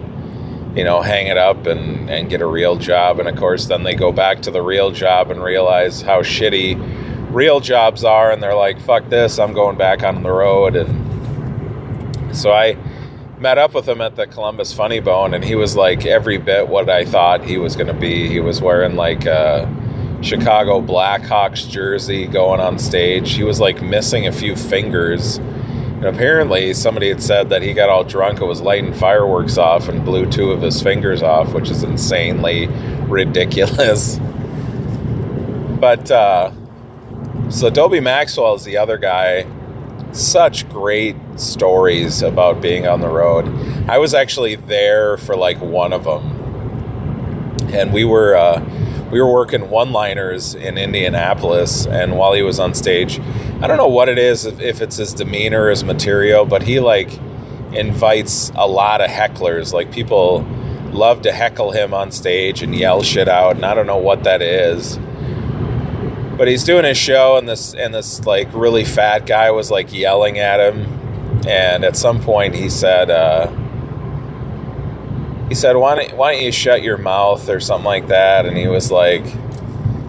you 0.75 0.83
know 0.83 1.01
hang 1.01 1.27
it 1.27 1.37
up 1.37 1.65
and 1.67 2.09
and 2.09 2.29
get 2.29 2.41
a 2.41 2.45
real 2.45 2.75
job. 2.75 3.19
And 3.19 3.29
of 3.29 3.35
course 3.35 3.67
then 3.67 3.83
they 3.83 3.95
go 3.95 4.11
back 4.11 4.41
to 4.43 4.51
the 4.51 4.61
real 4.61 4.91
job 4.91 5.31
and 5.31 5.41
realize 5.41 6.01
how 6.01 6.21
shitty 6.21 7.31
real 7.33 7.59
jobs 7.59 8.03
are. 8.03 8.31
And 8.31 8.41
they're 8.41 8.55
like 8.55 8.81
fuck 8.81 9.09
this 9.09 9.39
i'm 9.39 9.53
going 9.53 9.77
back 9.77 10.03
on 10.03 10.23
the 10.23 10.31
road. 10.31 10.75
And 10.75 12.35
so 12.35 12.51
i 12.51 12.77
met 13.39 13.57
up 13.57 13.73
with 13.73 13.87
him 13.87 13.99
at 13.99 14.15
the 14.15 14.25
columbus 14.25 14.71
funny 14.71 15.01
bone 15.01 15.33
and 15.33 15.43
he 15.43 15.53
was 15.53 15.75
like 15.75 16.05
every 16.05 16.37
bit 16.37 16.69
what 16.69 16.89
i 16.89 17.03
thought 17.03 17.43
he 17.43 17.57
was 17.57 17.75
going 17.75 17.87
to 17.87 17.93
be. 17.93 18.27
He 18.27 18.39
was 18.39 18.61
wearing 18.61 18.95
like 18.95 19.25
a 19.25 19.69
chicago 20.21 20.81
blackhawks 20.81 21.69
jersey 21.69 22.25
going 22.25 22.61
on 22.61 22.79
stage. 22.79 23.33
He 23.33 23.43
was 23.43 23.59
like 23.59 23.81
missing 23.81 24.25
a 24.25 24.31
few 24.31 24.55
fingers 24.55 25.39
and 26.03 26.13
apparently, 26.13 26.74
somebody 26.74 27.07
had 27.07 27.24
said 27.24 27.48
that 27.51 27.62
he 27.62 27.72
got 27.72 27.88
all 27.88 28.03
drunk 28.03 28.39
and 28.39 28.50
was 28.50 28.60
lighting 28.60 28.93
fireworks 28.93 29.57
off 29.57 29.88
and 29.88 30.03
blew 30.03 30.29
two 30.29 30.51
of 30.51 30.62
his 30.62 30.83
fingers 30.83 31.24
off, 31.24 31.53
which 31.53 31.69
is 31.69 31.83
insanely 31.83 32.67
ridiculous. 33.07 34.19
But, 35.79 36.12
uh, 36.12 36.51
so 37.48 37.69
Dobie 37.69 38.01
Maxwell 38.01 38.53
is 38.55 38.65
the 38.65 38.75
other 38.75 38.98
guy. 38.98 39.48
Such 40.12 40.67
great 40.67 41.15
stories 41.38 42.22
about 42.22 42.62
being 42.62 42.86
on 42.86 43.00
the 43.00 43.07
road. 43.07 43.48
I 43.89 43.98
was 43.98 44.13
actually 44.13 44.55
there 44.55 45.15
for 45.15 45.38
like 45.38 45.62
one 45.62 45.93
of 45.93 46.03
them. 46.03 47.60
And 47.74 47.93
we 47.93 48.03
were, 48.03 48.36
uh, 48.36 48.60
we 49.13 49.22
were 49.22 49.32
working 49.32 49.70
one-liners 49.70 50.55
in 50.55 50.75
Indianapolis, 50.75 51.86
and 51.86 52.17
while 52.17 52.34
he 52.34 52.41
was 52.41 52.60
on 52.60 52.74
stage, 52.74 53.20
I 53.62 53.67
don't 53.67 53.77
know 53.77 53.88
what 53.88 54.10
it 54.10 54.17
is, 54.17 54.48
if, 54.48 54.60
if 54.60 54.82
it's 54.82 54.98
his 54.98 55.13
demeanor, 55.13 55.70
his 55.70 55.84
material, 55.84 56.46
but 56.46 56.63
he 56.63 56.79
like 56.79 57.12
invites 57.74 58.51
a 58.55 58.67
lot 58.67 59.01
of 59.01 59.12
hecklers. 59.12 59.72
Like 59.72 59.91
people 59.91 60.41
love 60.91 61.22
to 61.22 61.32
heckle 61.32 61.70
him 61.70 61.93
on 61.93 62.12
stage 62.12 62.63
and 62.63 62.74
yell 62.74 63.03
shit 63.03 63.27
out, 63.27 63.55
and 63.55 63.63
I 63.63 63.75
don't 63.75 63.86
know 63.86 64.00
what 64.00 64.24
that 64.24 64.41
is. 64.41 64.98
But 66.36 66.48
he's 66.48 66.63
doing 66.63 66.84
his 66.84 66.98
show, 66.98 67.38
and 67.38 67.48
this 67.48 67.75
and 67.75 67.93
this 67.93 68.25
like 68.25 68.51
really 68.51 68.84
fat 68.84 69.27
guy 69.27 69.51
was 69.51 69.70
like 69.70 69.93
yelling 69.93 70.39
at 70.39 70.60
him, 70.60 70.88
and 71.48 71.86
at 71.86 71.96
some 71.96 72.20
point 72.20 72.55
he 72.55 72.67
said. 72.67 73.12
Uh, 73.12 73.51
he 75.53 75.55
said, 75.55 75.75
why 75.75 75.93
don't, 75.93 76.17
why 76.17 76.33
don't 76.33 76.43
you 76.43 76.51
shut 76.51 76.81
your 76.81 76.98
mouth 76.98 77.48
or 77.48 77.60
something 77.60 77.86
like 77.86 78.07
that? 78.07 78.48
And 78.48 78.57
he 78.57 78.67
was 78.67 78.89
like, 78.89 79.24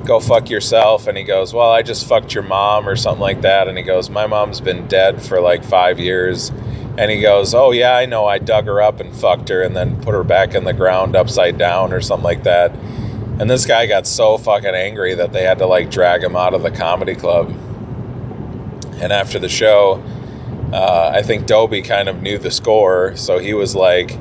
go 0.06 0.18
fuck 0.18 0.48
yourself. 0.48 1.06
And 1.06 1.18
he 1.18 1.22
goes, 1.22 1.52
well, 1.52 1.70
I 1.70 1.82
just 1.82 2.08
fucked 2.08 2.32
your 2.32 2.44
mom 2.44 2.88
or 2.88 2.96
something 2.96 3.20
like 3.20 3.42
that. 3.42 3.68
And 3.68 3.76
he 3.76 3.84
goes, 3.84 4.08
my 4.08 4.26
mom's 4.26 4.62
been 4.62 4.88
dead 4.88 5.20
for 5.20 5.42
like 5.42 5.62
five 5.62 5.98
years. 6.00 6.48
And 6.96 7.10
he 7.10 7.20
goes, 7.20 7.52
oh, 7.52 7.72
yeah, 7.72 7.94
I 7.94 8.06
know. 8.06 8.24
I 8.24 8.38
dug 8.38 8.64
her 8.64 8.80
up 8.80 9.00
and 9.00 9.14
fucked 9.14 9.50
her 9.50 9.60
and 9.60 9.76
then 9.76 10.00
put 10.00 10.14
her 10.14 10.24
back 10.24 10.54
in 10.54 10.64
the 10.64 10.72
ground 10.72 11.14
upside 11.14 11.58
down 11.58 11.92
or 11.92 12.00
something 12.00 12.24
like 12.24 12.44
that. 12.44 12.74
And 13.38 13.50
this 13.50 13.66
guy 13.66 13.84
got 13.84 14.06
so 14.06 14.38
fucking 14.38 14.74
angry 14.74 15.14
that 15.14 15.34
they 15.34 15.42
had 15.42 15.58
to 15.58 15.66
like 15.66 15.90
drag 15.90 16.24
him 16.24 16.36
out 16.36 16.54
of 16.54 16.62
the 16.62 16.70
comedy 16.70 17.14
club. 17.16 17.50
And 18.94 19.12
after 19.12 19.38
the 19.38 19.50
show, 19.50 20.02
uh, 20.72 21.12
I 21.14 21.20
think 21.20 21.44
Dobie 21.44 21.82
kind 21.82 22.08
of 22.08 22.22
knew 22.22 22.38
the 22.38 22.50
score. 22.50 23.14
So 23.16 23.38
he 23.38 23.52
was 23.52 23.76
like, 23.76 24.18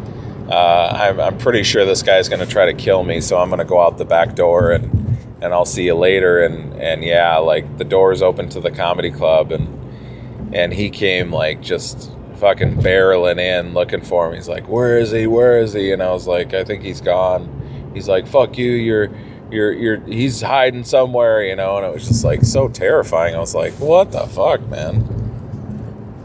uh, 0.49 1.09
I'm, 1.09 1.19
I'm 1.19 1.37
pretty 1.37 1.63
sure 1.63 1.85
this 1.85 2.03
guy's 2.03 2.29
going 2.29 2.39
to 2.39 2.45
try 2.45 2.65
to 2.65 2.73
kill 2.73 3.03
me, 3.03 3.21
so 3.21 3.37
I'm 3.37 3.49
going 3.49 3.59
to 3.59 3.65
go 3.65 3.81
out 3.81 3.97
the 3.97 4.05
back 4.05 4.35
door 4.35 4.71
and 4.71 4.99
and 5.41 5.53
I'll 5.53 5.65
see 5.65 5.85
you 5.85 5.95
later. 5.95 6.43
And 6.43 6.73
and 6.81 7.03
yeah, 7.03 7.37
like 7.37 7.77
the 7.77 7.83
doors 7.83 8.21
open 8.21 8.49
to 8.49 8.59
the 8.59 8.71
comedy 8.71 9.11
club, 9.11 9.51
and 9.51 10.55
and 10.55 10.73
he 10.73 10.89
came 10.89 11.31
like 11.31 11.61
just 11.61 12.11
fucking 12.37 12.77
barreling 12.77 13.39
in 13.39 13.73
looking 13.73 14.01
for 14.01 14.27
him. 14.27 14.35
He's 14.35 14.49
like, 14.49 14.67
"Where 14.67 14.97
is 14.97 15.11
he? 15.11 15.27
Where 15.27 15.59
is 15.59 15.73
he?" 15.73 15.91
And 15.91 16.01
I 16.01 16.11
was 16.11 16.27
like, 16.27 16.53
"I 16.53 16.63
think 16.63 16.83
he's 16.83 17.01
gone." 17.01 17.91
He's 17.93 18.07
like, 18.07 18.27
"Fuck 18.27 18.57
you! 18.57 18.71
You're." 18.71 19.09
You're, 19.51 19.71
you're, 19.71 19.99
he's 20.07 20.41
hiding 20.41 20.83
somewhere, 20.83 21.43
you 21.43 21.55
know, 21.55 21.77
and 21.77 21.85
it 21.85 21.93
was 21.93 22.07
just 22.07 22.23
like 22.23 22.43
so 22.43 22.67
terrifying. 22.67 23.35
I 23.35 23.37
was 23.37 23.53
like, 23.53 23.73
what 23.73 24.11
the 24.11 24.25
fuck, 24.25 24.67
man? 24.67 25.23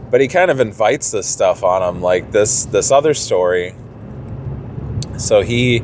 but 0.09 0.21
he 0.21 0.27
kind 0.27 0.49
of 0.49 0.59
invites 0.59 1.11
this 1.11 1.27
stuff 1.27 1.63
on 1.63 1.83
him, 1.83 2.01
like 2.01 2.31
this 2.31 2.65
this 2.65 2.91
other 2.91 3.13
story. 3.13 3.75
So 5.19 5.41
he 5.41 5.79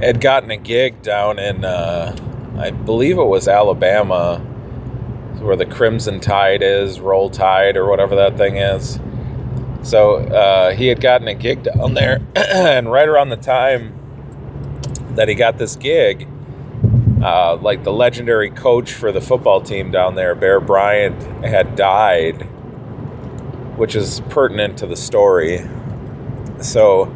had 0.00 0.20
gotten 0.20 0.50
a 0.50 0.56
gig 0.56 1.02
down 1.02 1.38
in, 1.38 1.64
uh, 1.64 2.16
I 2.58 2.70
believe 2.70 3.18
it 3.18 3.24
was 3.24 3.48
Alabama, 3.48 4.38
where 5.40 5.56
the 5.56 5.66
Crimson 5.66 6.20
Tide 6.20 6.62
is, 6.62 7.00
Roll 7.00 7.28
Tide, 7.28 7.76
or 7.76 7.88
whatever 7.88 8.14
that 8.16 8.36
thing 8.36 8.56
is. 8.56 9.00
So 9.82 10.16
uh, 10.16 10.72
he 10.74 10.86
had 10.86 11.00
gotten 11.00 11.28
a 11.28 11.34
gig 11.34 11.62
down 11.62 11.94
there, 11.94 12.20
and 12.36 12.90
right 12.90 13.08
around 13.08 13.30
the 13.30 13.36
time 13.36 13.92
that 15.14 15.28
he 15.28 15.34
got 15.34 15.58
this 15.58 15.76
gig, 15.76 16.28
uh, 17.22 17.56
like 17.56 17.82
the 17.82 17.92
legendary 17.92 18.50
coach 18.50 18.92
for 18.92 19.10
the 19.10 19.20
football 19.20 19.60
team 19.60 19.90
down 19.90 20.14
there, 20.14 20.34
Bear 20.34 20.60
Bryant, 20.60 21.44
had 21.44 21.74
died, 21.74 22.42
which 23.76 23.96
is 23.96 24.20
pertinent 24.28 24.78
to 24.78 24.86
the 24.86 24.96
story. 24.96 25.68
So 26.60 27.14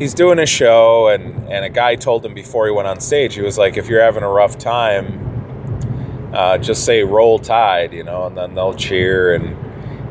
he's 0.00 0.14
doing 0.14 0.40
a 0.40 0.46
show, 0.46 1.08
and, 1.08 1.48
and 1.48 1.64
a 1.64 1.68
guy 1.68 1.94
told 1.94 2.26
him 2.26 2.34
before 2.34 2.66
he 2.66 2.72
went 2.72 2.88
on 2.88 2.98
stage, 2.98 3.34
he 3.34 3.42
was 3.42 3.56
like, 3.56 3.76
if 3.76 3.86
you're 3.86 4.02
having 4.02 4.24
a 4.24 4.28
rough 4.28 4.58
time, 4.58 6.32
uh, 6.34 6.58
just 6.58 6.84
say 6.84 7.04
roll 7.04 7.38
tide, 7.38 7.92
you 7.92 8.02
know, 8.02 8.26
and 8.26 8.36
then 8.36 8.54
they'll 8.54 8.74
cheer 8.74 9.34
and 9.34 9.56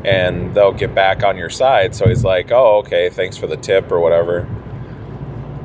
and 0.02 0.54
they'll 0.54 0.72
get 0.72 0.94
back 0.94 1.22
on 1.22 1.36
your 1.36 1.50
side. 1.50 1.94
So 1.94 2.08
he's 2.08 2.24
like, 2.24 2.50
oh, 2.50 2.78
okay, 2.78 3.10
thanks 3.10 3.36
for 3.36 3.46
the 3.46 3.58
tip 3.58 3.92
or 3.92 4.00
whatever. 4.00 4.48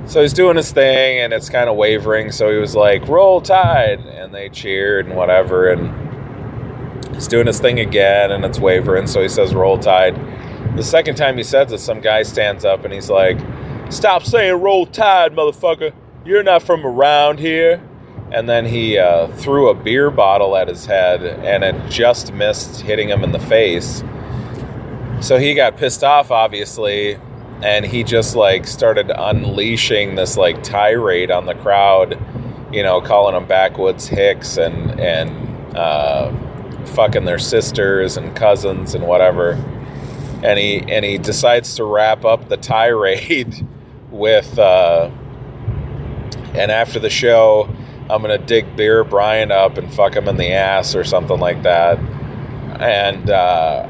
So 0.08 0.22
he's 0.22 0.34
doing 0.34 0.58
his 0.58 0.74
thing 0.74 1.20
and 1.20 1.32
it's 1.32 1.48
kind 1.48 1.70
of 1.70 1.77
wavering. 1.77 2.34
So 2.34 2.51
he 2.51 2.58
was 2.58 2.75
like, 2.75 3.08
roll 3.08 3.39
tide. 3.39 4.01
And 4.01 4.34
they 4.34 4.50
cheered 4.50 5.08
and 5.08 5.15
whatever. 5.15 5.70
And 5.70 7.15
he's 7.15 7.29
doing 7.29 7.48
his 7.48 7.62
thing 7.62 7.79
again 7.79 8.29
and 8.29 8.44
it's 8.44 8.60
wavering. 8.60 9.08
So 9.08 9.22
he 9.22 9.29
says, 9.29 9.55
roll 9.55 9.77
tide. 9.77 10.15
The 10.75 10.84
second 10.84 11.15
time 11.15 11.38
he 11.38 11.44
says 11.44 11.72
it, 11.72 11.79
some 11.79 12.01
guy 12.01 12.24
stands 12.24 12.65
up 12.65 12.84
and 12.84 12.94
he's 12.94 13.10
like, 13.10 13.39
stop 13.89 14.23
saying 14.23 14.61
roll 14.61 14.85
tide, 14.85 15.33
motherfucker. 15.33 15.93
You're 16.25 16.43
not 16.43 16.63
from 16.63 16.85
around 16.85 17.39
here. 17.39 17.81
And 18.31 18.49
then 18.49 18.65
he 18.65 18.97
uh, 18.97 19.27
threw 19.27 19.69
a 19.69 19.75
beer 19.75 20.09
bottle 20.09 20.57
at 20.57 20.67
his 20.67 20.87
head 20.87 21.23
and 21.23 21.63
it 21.63 21.89
just 21.89 22.33
missed 22.33 22.81
hitting 22.81 23.09
him 23.09 23.23
in 23.23 23.31
the 23.31 23.39
face. 23.39 24.03
So 25.21 25.37
he 25.37 25.53
got 25.53 25.77
pissed 25.77 26.03
off, 26.03 26.31
obviously, 26.31 27.19
and 27.61 27.85
he 27.85 28.03
just 28.03 28.35
like 28.35 28.67
started 28.67 29.11
unleashing 29.15 30.15
this 30.15 30.37
like 30.37 30.63
tirade 30.63 31.31
on 31.31 31.45
the 31.45 31.55
crowd, 31.55 32.19
you 32.73 32.83
know, 32.83 32.99
calling 33.01 33.33
them 33.35 33.45
backwoods 33.45 34.07
hicks 34.07 34.57
and 34.57 34.99
and 34.99 35.75
uh, 35.75 36.31
fucking 36.87 37.25
their 37.25 37.39
sisters 37.39 38.17
and 38.17 38.35
cousins 38.35 38.95
and 38.95 39.07
whatever. 39.07 39.51
And 40.43 40.59
he 40.59 40.79
and 40.91 41.05
he 41.05 41.17
decides 41.17 41.75
to 41.75 41.85
wrap 41.85 42.25
up 42.25 42.49
the 42.49 42.57
tirade 42.57 43.65
with, 44.15 44.57
uh, 44.57 45.10
and 46.53 46.72
after 46.72 47.00
the 47.00 47.10
show, 47.10 47.69
I'm 48.10 48.22
gonna 48.22 48.38
dig 48.38 48.75
Bear 48.75 49.03
Bryant 49.03 49.51
up 49.51 49.77
and 49.77 49.93
fuck 49.93 50.15
him 50.15 50.27
in 50.27 50.38
the 50.38 50.51
ass 50.51 50.95
or 50.95 51.03
something 51.03 51.39
like 51.39 51.63
that. 51.63 51.98
And 52.79 53.29
uh, 53.29 53.89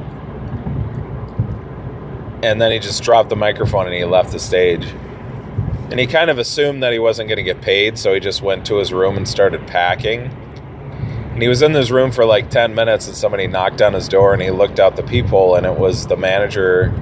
and 2.44 2.62
then 2.62 2.72
he 2.72 2.80
just 2.80 3.02
dropped 3.04 3.30
the 3.30 3.36
microphone 3.36 3.86
and 3.86 3.96
he 3.96 4.06
left 4.06 4.32
the 4.32 4.40
stage. 4.40 4.86
And 5.90 6.00
he 6.00 6.08
kind 6.08 6.30
of 6.30 6.38
assumed 6.38 6.84
that 6.84 6.94
he 6.94 7.00
wasn't 7.00 7.30
going 7.30 7.38
to 7.38 7.44
get 7.44 7.62
paid, 7.62 7.98
so 7.98 8.14
he 8.14 8.20
just 8.20 8.42
went 8.42 8.66
to 8.68 8.78
his 8.78 8.92
room 8.92 9.18
and 9.18 9.28
started 9.28 9.68
packing. 9.68 10.32
And 11.32 11.42
he 11.42 11.48
was 11.48 11.62
in 11.62 11.74
his 11.74 11.92
room 11.92 12.12
for 12.12 12.26
like 12.26 12.50
10 12.50 12.74
minutes, 12.74 13.08
and 13.08 13.16
somebody 13.16 13.46
knocked 13.46 13.82
on 13.82 13.94
his 13.94 14.08
door, 14.08 14.34
and 14.34 14.42
he 14.42 14.50
looked 14.50 14.80
out 14.80 14.96
the 14.96 15.04
peephole, 15.04 15.56
and 15.56 15.66
it 15.66 15.78
was 15.78 16.08
the 16.08 16.18
manager 16.18 16.94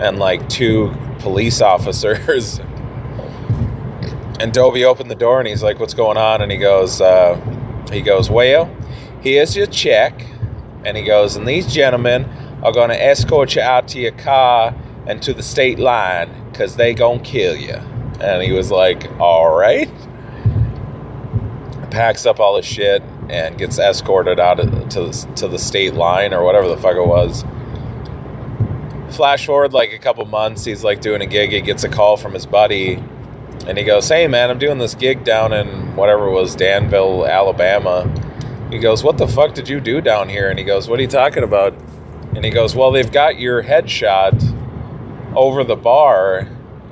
and 0.00 0.18
like 0.18 0.48
two 0.48 0.94
police 1.20 1.60
officers. 1.60 2.58
and 4.40 4.52
Dobie 4.52 4.84
opened 4.84 5.10
the 5.10 5.16
door, 5.16 5.38
and 5.38 5.48
he's 5.48 5.62
like, 5.62 5.78
"What's 5.78 5.94
going 5.94 6.16
on?" 6.16 6.42
And 6.42 6.50
he 6.50 6.58
goes, 6.58 7.00
uh, 7.00 7.36
"He 7.90 8.00
goes, 8.02 8.30
well, 8.30 8.70
here's 9.20 9.56
your 9.56 9.66
check." 9.66 10.26
And 10.84 10.96
he 10.96 11.02
goes, 11.04 11.36
"And 11.36 11.46
these 11.46 11.72
gentlemen 11.72 12.24
are 12.62 12.72
going 12.72 12.90
to 12.90 13.02
escort 13.02 13.54
you 13.54 13.62
out 13.62 13.88
to 13.88 14.00
your 14.00 14.12
car 14.12 14.74
and 15.06 15.22
to 15.22 15.32
the 15.32 15.42
state 15.42 15.78
line 15.78 16.28
because 16.50 16.76
they 16.76 16.94
to 16.94 17.18
kill 17.20 17.56
you. 17.56 17.74
And 18.20 18.42
he 18.42 18.52
was 18.52 18.70
like, 18.70 19.10
all 19.20 19.56
right. 19.56 19.90
Packs 21.90 22.26
up 22.26 22.40
all 22.40 22.56
his 22.56 22.66
shit 22.66 23.02
and 23.30 23.56
gets 23.56 23.78
escorted 23.78 24.38
out 24.40 24.56
to, 24.56 25.34
to 25.36 25.48
the 25.48 25.58
state 25.58 25.94
line 25.94 26.34
or 26.34 26.44
whatever 26.44 26.68
the 26.68 26.76
fuck 26.76 26.96
it 26.96 27.06
was. 27.06 27.44
Flash 29.10 29.46
forward 29.46 29.72
like 29.72 29.92
a 29.92 29.98
couple 29.98 30.24
months, 30.26 30.64
he's 30.64 30.84
like 30.84 31.00
doing 31.00 31.22
a 31.22 31.26
gig. 31.26 31.50
He 31.50 31.60
gets 31.60 31.84
a 31.84 31.88
call 31.88 32.16
from 32.16 32.34
his 32.34 32.46
buddy 32.46 33.02
and 33.66 33.76
he 33.76 33.84
goes, 33.84 34.08
Hey 34.08 34.26
man, 34.26 34.50
I'm 34.50 34.58
doing 34.58 34.78
this 34.78 34.94
gig 34.94 35.24
down 35.24 35.52
in 35.52 35.96
whatever 35.96 36.30
was, 36.30 36.54
Danville, 36.54 37.26
Alabama. 37.26 38.06
He 38.70 38.78
goes, 38.78 39.02
What 39.02 39.18
the 39.18 39.28
fuck 39.28 39.54
did 39.54 39.68
you 39.68 39.80
do 39.80 40.00
down 40.00 40.28
here? 40.28 40.50
And 40.50 40.58
he 40.58 40.64
goes, 40.64 40.88
What 40.88 40.98
are 40.98 41.02
you 41.02 41.08
talking 41.08 41.42
about? 41.42 41.74
And 42.34 42.44
he 42.44 42.50
goes, 42.50 42.74
Well, 42.74 42.92
they've 42.92 43.10
got 43.10 43.38
your 43.38 43.62
headshot 43.62 44.56
over 45.34 45.64
the 45.64 45.76
bar 45.76 46.48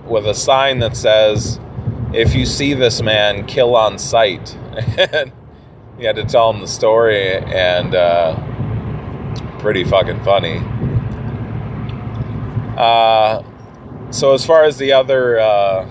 with 0.07 0.26
a 0.26 0.35
sign 0.35 0.79
that 0.81 0.96
says, 0.96 1.61
If 2.12 2.35
you 2.35 2.46
see 2.46 2.74
this 2.74 3.02
man, 3.02 3.46
kill 3.46 3.76
on 3.76 3.98
sight. 3.98 4.55
and 4.98 5.33
he 5.98 6.05
had 6.05 6.16
to 6.16 6.24
tell 6.24 6.52
him 6.52 6.61
the 6.61 6.68
story, 6.68 7.37
and 7.37 7.94
uh, 7.94 8.38
pretty 9.59 9.85
fucking 9.85 10.22
funny. 10.24 10.62
Uh, 12.77 13.43
so, 14.11 14.35
as 14.35 14.45
far 14.45 14.65
as 14.65 14.77
the 14.77 14.93
other 14.93 15.41
uh, 15.41 15.87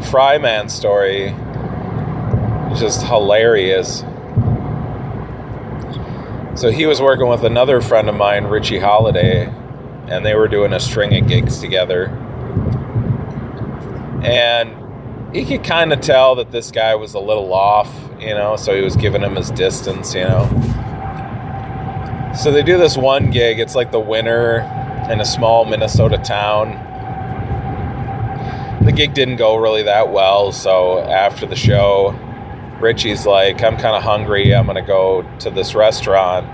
Fryman 0.00 0.70
story, 0.70 1.34
just 2.78 3.02
hilarious. 3.06 4.04
So 6.58 6.70
he 6.70 6.86
was 6.86 7.00
working 7.00 7.28
with 7.28 7.44
another 7.44 7.80
friend 7.80 8.08
of 8.08 8.14
mine, 8.14 8.44
Richie 8.44 8.78
Holiday, 8.78 9.52
and 10.08 10.24
they 10.24 10.34
were 10.34 10.48
doing 10.48 10.72
a 10.72 10.80
string 10.80 11.14
of 11.16 11.28
gigs 11.28 11.58
together. 11.58 12.06
And 14.22 15.34
he 15.34 15.44
could 15.44 15.64
kind 15.64 15.92
of 15.92 16.00
tell 16.00 16.36
that 16.36 16.52
this 16.52 16.70
guy 16.70 16.94
was 16.94 17.14
a 17.14 17.20
little 17.20 17.52
off, 17.52 17.92
you 18.20 18.34
know, 18.34 18.56
so 18.56 18.74
he 18.74 18.82
was 18.82 18.96
giving 18.96 19.20
him 19.22 19.36
his 19.36 19.50
distance, 19.50 20.14
you 20.14 20.22
know. 20.22 20.48
So 22.40 22.50
they 22.50 22.62
do 22.62 22.78
this 22.78 22.96
one 22.96 23.30
gig, 23.30 23.58
it's 23.58 23.74
like 23.74 23.90
the 23.92 24.00
winter 24.00 24.60
in 25.10 25.20
a 25.20 25.24
small 25.24 25.64
Minnesota 25.64 26.18
town. 26.18 26.80
The 28.84 28.92
gig 28.92 29.14
didn't 29.14 29.36
go 29.36 29.56
really 29.56 29.82
that 29.84 30.10
well, 30.10 30.52
so 30.52 31.00
after 31.00 31.46
the 31.46 31.56
show, 31.56 32.10
Richie's 32.80 33.24
like, 33.24 33.62
I'm 33.62 33.76
kind 33.76 33.96
of 33.96 34.02
hungry. 34.02 34.54
I'm 34.54 34.66
going 34.66 34.76
to 34.76 34.82
go 34.82 35.22
to 35.38 35.50
this 35.50 35.74
restaurant 35.74 36.46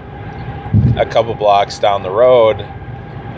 a 0.97 1.07
couple 1.07 1.35
blocks 1.35 1.79
down 1.79 2.03
the 2.03 2.11
road. 2.11 2.61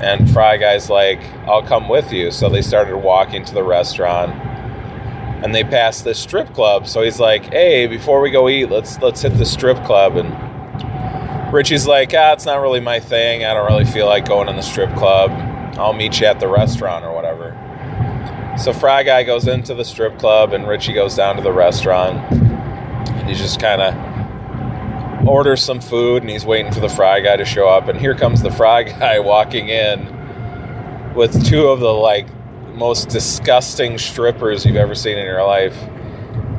And 0.03 0.31
Fry 0.31 0.57
Guy's 0.57 0.91
like, 0.91 1.23
I'll 1.47 1.63
come 1.63 1.89
with 1.89 2.13
you. 2.13 2.31
So 2.31 2.49
they 2.49 2.61
started 2.61 2.97
walking 2.97 3.45
to 3.45 3.55
the 3.55 3.63
restaurant. 3.63 4.33
And 5.45 5.55
they 5.55 5.65
passed 5.65 6.05
this 6.05 6.19
strip 6.19 6.53
club. 6.55 6.87
So 6.87 7.03
he's 7.03 7.19
like, 7.21 7.45
hey, 7.53 7.87
before 7.87 8.21
we 8.21 8.31
go 8.31 8.49
eat, 8.49 8.67
let's 8.71 9.01
let's 9.01 9.23
hit 9.23 9.37
the 9.39 9.47
strip 9.47 9.83
club. 9.85 10.17
And 10.17 10.29
Richie's 11.53 11.87
like, 11.87 12.13
ah, 12.17 12.33
it's 12.33 12.47
not 12.47 12.61
really 12.61 12.81
my 12.81 12.99
thing. 12.99 13.45
I 13.45 13.55
don't 13.55 13.67
really 13.67 13.85
feel 13.85 14.07
like 14.07 14.27
going 14.27 14.49
in 14.49 14.57
the 14.57 14.63
strip 14.63 14.93
club. 14.95 15.31
I'll 15.79 15.93
meet 15.93 16.21
you 16.21 16.27
at 16.27 16.41
the 16.41 16.49
restaurant 16.49 17.05
or 17.05 17.15
whatever. 17.15 17.59
So 18.59 18.73
Fry 18.73 19.03
Guy 19.03 19.23
goes 19.23 19.47
into 19.47 19.75
the 19.75 19.85
strip 19.85 20.19
club 20.19 20.53
and 20.53 20.67
Richie 20.67 20.93
goes 20.93 21.15
down 21.15 21.37
to 21.37 21.43
the 21.43 21.53
restaurant 21.53 22.19
and 22.31 23.29
he 23.29 23.35
just 23.35 23.61
kind 23.61 23.81
of 23.81 25.29
orders 25.29 25.63
some 25.63 25.81
food 25.81 26.23
and 26.23 26.31
he's 26.31 26.45
waiting 26.45 26.73
for 26.73 26.81
the 26.81 26.89
fry 26.89 27.21
guy 27.21 27.37
to 27.37 27.45
show 27.45 27.69
up 27.69 27.87
and 27.87 27.99
here 27.99 28.15
comes 28.15 28.43
the 28.43 28.51
fry 28.51 28.83
guy 28.99 29.21
walking 29.21 29.69
in 29.69 31.15
with 31.15 31.47
two 31.47 31.69
of 31.69 31.79
the 31.79 31.93
like 31.93 32.27
most 32.75 33.09
disgusting 33.09 33.99
strippers 33.99 34.67
you've 34.67 34.77
ever 34.77 34.95
seen 34.95 35.17
in 35.17 35.25
your 35.25 35.47
life 35.47 35.77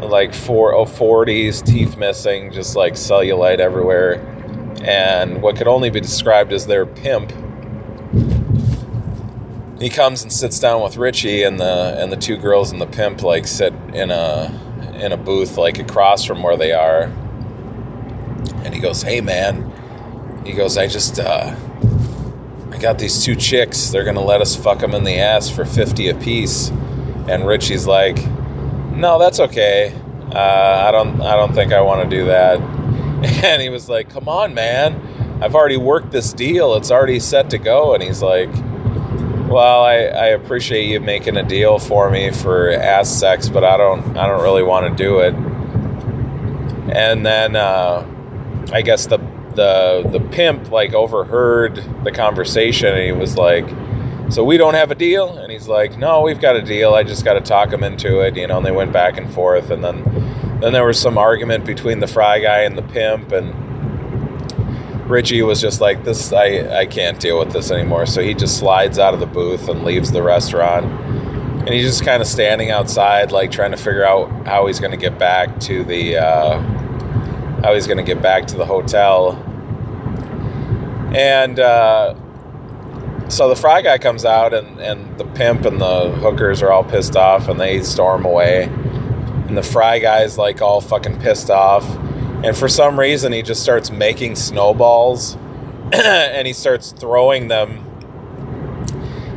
like 0.01 0.33
four 0.33 0.73
oh 0.73 0.85
40s 0.85 1.65
teeth 1.65 1.97
missing 1.97 2.51
just 2.51 2.75
like 2.75 2.93
cellulite 2.93 3.59
everywhere 3.59 4.32
and 4.83 5.41
what 5.41 5.55
could 5.55 5.67
only 5.67 5.89
be 5.89 5.99
described 5.99 6.51
as 6.53 6.67
their 6.67 6.85
pimp 6.85 7.31
he 9.83 9.89
comes 9.89 10.23
and 10.23 10.31
sits 10.31 10.59
down 10.59 10.81
with 10.81 10.95
Richie 10.95 11.43
and 11.43 11.59
the 11.59 11.97
and 11.99 12.09
the 12.09 12.15
two 12.15 12.37
girls 12.37 12.71
and 12.71 12.79
the 12.79 12.87
pimp 12.87 13.21
like 13.21 13.45
sit 13.45 13.73
in 13.93 14.11
a 14.11 14.95
in 14.95 15.11
a 15.11 15.17
booth 15.17 15.57
like 15.57 15.77
across 15.77 16.23
from 16.23 16.41
where 16.41 16.55
they 16.55 16.71
are. 16.71 17.11
And 18.63 18.73
he 18.73 18.79
goes, 18.79 19.01
"Hey 19.01 19.19
man," 19.19 19.71
he 20.45 20.53
goes, 20.53 20.77
"I 20.77 20.87
just 20.87 21.19
uh, 21.19 21.53
I 22.71 22.77
got 22.77 22.97
these 22.97 23.25
two 23.25 23.35
chicks. 23.35 23.89
They're 23.89 24.05
gonna 24.05 24.23
let 24.23 24.39
us 24.39 24.55
fuck 24.55 24.79
them 24.79 24.93
in 24.93 25.03
the 25.03 25.17
ass 25.19 25.49
for 25.49 25.65
fifty 25.65 26.07
apiece." 26.07 26.69
And 27.27 27.45
Richie's 27.45 27.85
like, 27.85 28.25
"No, 28.93 29.19
that's 29.19 29.41
okay. 29.41 29.93
Uh, 30.31 30.85
I 30.87 30.91
don't 30.91 31.19
I 31.21 31.35
don't 31.35 31.53
think 31.53 31.73
I 31.73 31.81
want 31.81 32.09
to 32.09 32.15
do 32.15 32.25
that." 32.27 32.82
And 33.43 33.61
he 33.61 33.69
was 33.69 33.89
like, 33.89 34.09
"Come 34.09 34.27
on, 34.27 34.53
man." 34.53 35.13
I've 35.41 35.55
already 35.55 35.75
worked 35.75 36.11
this 36.11 36.31
deal. 36.31 36.75
It's 36.75 36.89
already 36.89 37.19
set 37.19 37.49
to 37.49 37.57
go. 37.57 37.93
And 37.93 38.01
he's 38.01 38.21
like, 38.21 38.49
well, 39.49 39.83
I, 39.83 39.95
I 39.95 40.25
appreciate 40.27 40.85
you 40.85 41.01
making 41.01 41.35
a 41.35 41.43
deal 41.43 41.79
for 41.79 42.09
me 42.09 42.31
for 42.31 42.71
ass 42.71 43.09
sex, 43.09 43.49
but 43.49 43.63
I 43.63 43.75
don't 43.75 44.17
I 44.17 44.25
don't 44.25 44.41
really 44.41 44.63
want 44.63 44.97
to 44.97 45.03
do 45.03 45.19
it. 45.19 45.33
And 46.95 47.25
then 47.25 47.55
uh, 47.55 48.07
I 48.71 48.81
guess 48.81 49.05
the 49.07 49.17
the 49.53 50.07
the 50.09 50.19
pimp 50.31 50.71
like 50.71 50.93
overheard 50.93 51.83
the 52.03 52.11
conversation 52.11 52.93
and 52.95 53.03
he 53.03 53.11
was 53.11 53.37
like, 53.37 53.67
"So 54.31 54.43
we 54.43 54.57
don't 54.57 54.75
have 54.75 54.91
a 54.91 54.95
deal?" 54.95 55.37
And 55.37 55.51
he's 55.51 55.67
like, 55.67 55.97
"No, 55.97 56.21
we've 56.21 56.39
got 56.39 56.55
a 56.55 56.61
deal. 56.61 56.93
I 56.93 57.03
just 57.03 57.25
got 57.25 57.33
to 57.33 57.41
talk 57.41 57.71
him 57.71 57.83
into 57.83 58.21
it." 58.21 58.37
You 58.37 58.47
know, 58.47 58.57
and 58.57 58.65
they 58.65 58.71
went 58.71 58.93
back 58.93 59.17
and 59.17 59.31
forth, 59.31 59.71
and 59.71 59.83
then 59.83 60.03
then 60.63 60.71
there 60.71 60.85
was 60.85 60.97
some 60.97 61.17
argument 61.17 61.65
between 61.65 61.99
the 61.99 62.07
fry 62.07 62.39
guy 62.39 62.59
and 62.59 62.77
the 62.77 62.81
pimp, 62.81 63.33
and 63.33 63.53
Richie 65.09 65.41
was 65.41 65.59
just 65.59 65.81
like, 65.81 66.05
"This, 66.05 66.31
I, 66.31 66.79
I 66.79 66.85
can't 66.85 67.19
deal 67.19 67.37
with 67.37 67.51
this 67.51 67.69
anymore." 67.69 68.05
So 68.05 68.21
he 68.21 68.33
just 68.33 68.59
slides 68.59 68.97
out 68.97 69.13
of 69.13 69.19
the 69.19 69.25
booth 69.25 69.67
and 69.67 69.83
leaves 69.83 70.13
the 70.13 70.23
restaurant, 70.23 70.85
and 70.85 71.67
he's 71.67 71.83
just 71.83 72.05
kind 72.05 72.21
of 72.21 72.27
standing 72.29 72.71
outside, 72.71 73.33
like 73.33 73.51
trying 73.51 73.71
to 73.71 73.77
figure 73.77 74.05
out 74.05 74.29
how 74.47 74.67
he's 74.67 74.79
going 74.79 74.91
to 74.91 74.97
get 74.97 75.19
back 75.19 75.59
to 75.61 75.83
the, 75.83 76.15
uh, 76.15 76.57
how 77.61 77.73
he's 77.73 77.85
going 77.85 77.97
to 77.97 78.03
get 78.03 78.21
back 78.21 78.47
to 78.47 78.55
the 78.55 78.65
hotel. 78.65 79.33
And 81.13 81.59
uh, 81.59 82.15
so 83.27 83.49
the 83.49 83.55
fry 83.57 83.81
guy 83.81 83.97
comes 83.97 84.23
out, 84.23 84.53
and 84.53 84.79
and 84.79 85.17
the 85.17 85.25
pimp 85.25 85.65
and 85.65 85.81
the 85.81 86.11
hookers 86.11 86.61
are 86.61 86.71
all 86.71 86.85
pissed 86.85 87.17
off, 87.17 87.49
and 87.49 87.59
they 87.59 87.83
storm 87.83 88.23
away. 88.23 88.69
And 89.53 89.57
the 89.57 89.63
fry 89.63 89.99
guy's 89.99 90.37
like 90.37 90.61
all 90.63 90.81
fucking 90.81 91.19
pissed 91.19 91.51
off 91.51 91.85
and 92.43 92.57
for 92.57 92.67
some 92.67 92.99
reason, 92.99 93.31
he 93.31 93.41
just 93.41 93.63
starts 93.63 93.89
making 93.89 94.35
snowballs 94.35 95.35
and 95.93 96.45
he 96.45 96.51
starts 96.51 96.91
throwing 96.91 97.47
them 97.47 97.89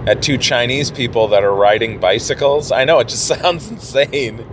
at 0.08 0.22
two 0.22 0.36
Chinese 0.36 0.90
people 0.90 1.28
that 1.28 1.44
are 1.44 1.54
riding 1.54 2.00
bicycles. 2.00 2.72
I 2.72 2.84
know 2.84 2.98
it 2.98 3.06
just 3.06 3.26
sounds 3.40 3.70
insane. 3.70 4.44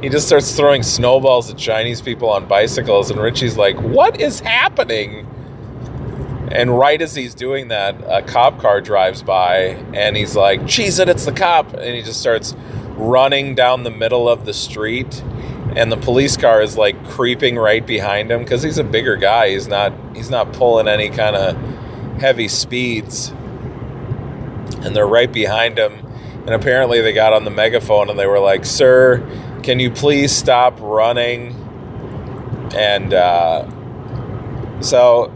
He 0.00 0.08
just 0.08 0.26
starts 0.26 0.56
throwing 0.56 0.82
snowballs 0.82 1.50
at 1.50 1.58
Chinese 1.58 2.00
people 2.00 2.30
on 2.30 2.46
bicycles, 2.46 3.10
and 3.10 3.20
Richie's 3.20 3.58
like, 3.58 3.78
What 3.80 4.20
is 4.20 4.40
happening? 4.40 5.26
And 6.50 6.78
right 6.78 7.02
as 7.02 7.14
he's 7.14 7.34
doing 7.34 7.68
that, 7.68 7.96
a 8.06 8.22
cop 8.22 8.58
car 8.58 8.80
drives 8.80 9.22
by, 9.22 9.76
and 9.92 10.16
he's 10.16 10.34
like, 10.34 10.66
Cheese 10.66 10.98
it, 10.98 11.10
it's 11.10 11.26
the 11.26 11.32
cop. 11.32 11.74
And 11.74 11.94
he 11.94 12.00
just 12.00 12.20
starts 12.20 12.54
running 12.98 13.54
down 13.54 13.84
the 13.84 13.90
middle 13.90 14.28
of 14.28 14.44
the 14.44 14.52
street 14.52 15.22
and 15.76 15.92
the 15.92 15.96
police 15.96 16.36
car 16.36 16.60
is 16.62 16.76
like 16.76 17.02
creeping 17.08 17.56
right 17.56 17.86
behind 17.86 18.30
him 18.30 18.40
because 18.40 18.62
he's 18.62 18.78
a 18.78 18.84
bigger 18.84 19.16
guy. 19.16 19.50
He's 19.50 19.68
not 19.68 19.92
he's 20.14 20.30
not 20.30 20.52
pulling 20.52 20.88
any 20.88 21.10
kind 21.10 21.36
of 21.36 21.56
heavy 22.20 22.48
speeds, 22.48 23.28
and 23.28 24.96
they're 24.96 25.06
right 25.06 25.30
behind 25.30 25.78
him. 25.78 26.04
And 26.40 26.50
apparently 26.50 27.00
they 27.00 27.12
got 27.12 27.32
on 27.32 27.44
the 27.44 27.50
megaphone 27.50 28.08
and 28.08 28.18
they 28.18 28.26
were 28.26 28.40
like, 28.40 28.64
"Sir, 28.64 29.18
can 29.62 29.78
you 29.78 29.90
please 29.90 30.34
stop 30.34 30.78
running?" 30.80 31.54
And 32.74 33.14
uh, 33.14 33.68
so 34.80 35.32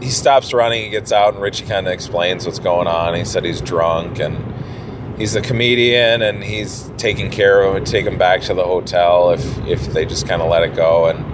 he 0.00 0.10
stops 0.10 0.52
running. 0.52 0.84
He 0.84 0.90
gets 0.90 1.12
out, 1.12 1.34
and 1.34 1.42
Richie 1.42 1.66
kind 1.66 1.86
of 1.86 1.92
explains 1.92 2.44
what's 2.44 2.58
going 2.58 2.86
on. 2.86 3.14
He 3.14 3.24
said 3.24 3.44
he's 3.44 3.60
drunk 3.60 4.18
and 4.18 4.53
he's 5.18 5.34
a 5.34 5.40
comedian 5.40 6.22
and 6.22 6.42
he's 6.42 6.90
taking 6.96 7.30
care 7.30 7.62
of 7.62 7.76
him 7.76 7.84
take 7.84 8.06
him 8.06 8.18
back 8.18 8.40
to 8.42 8.54
the 8.54 8.64
hotel 8.64 9.30
if 9.30 9.58
if 9.66 9.92
they 9.92 10.04
just 10.04 10.26
kind 10.26 10.42
of 10.42 10.50
let 10.50 10.62
it 10.62 10.74
go. 10.74 11.06
And 11.06 11.24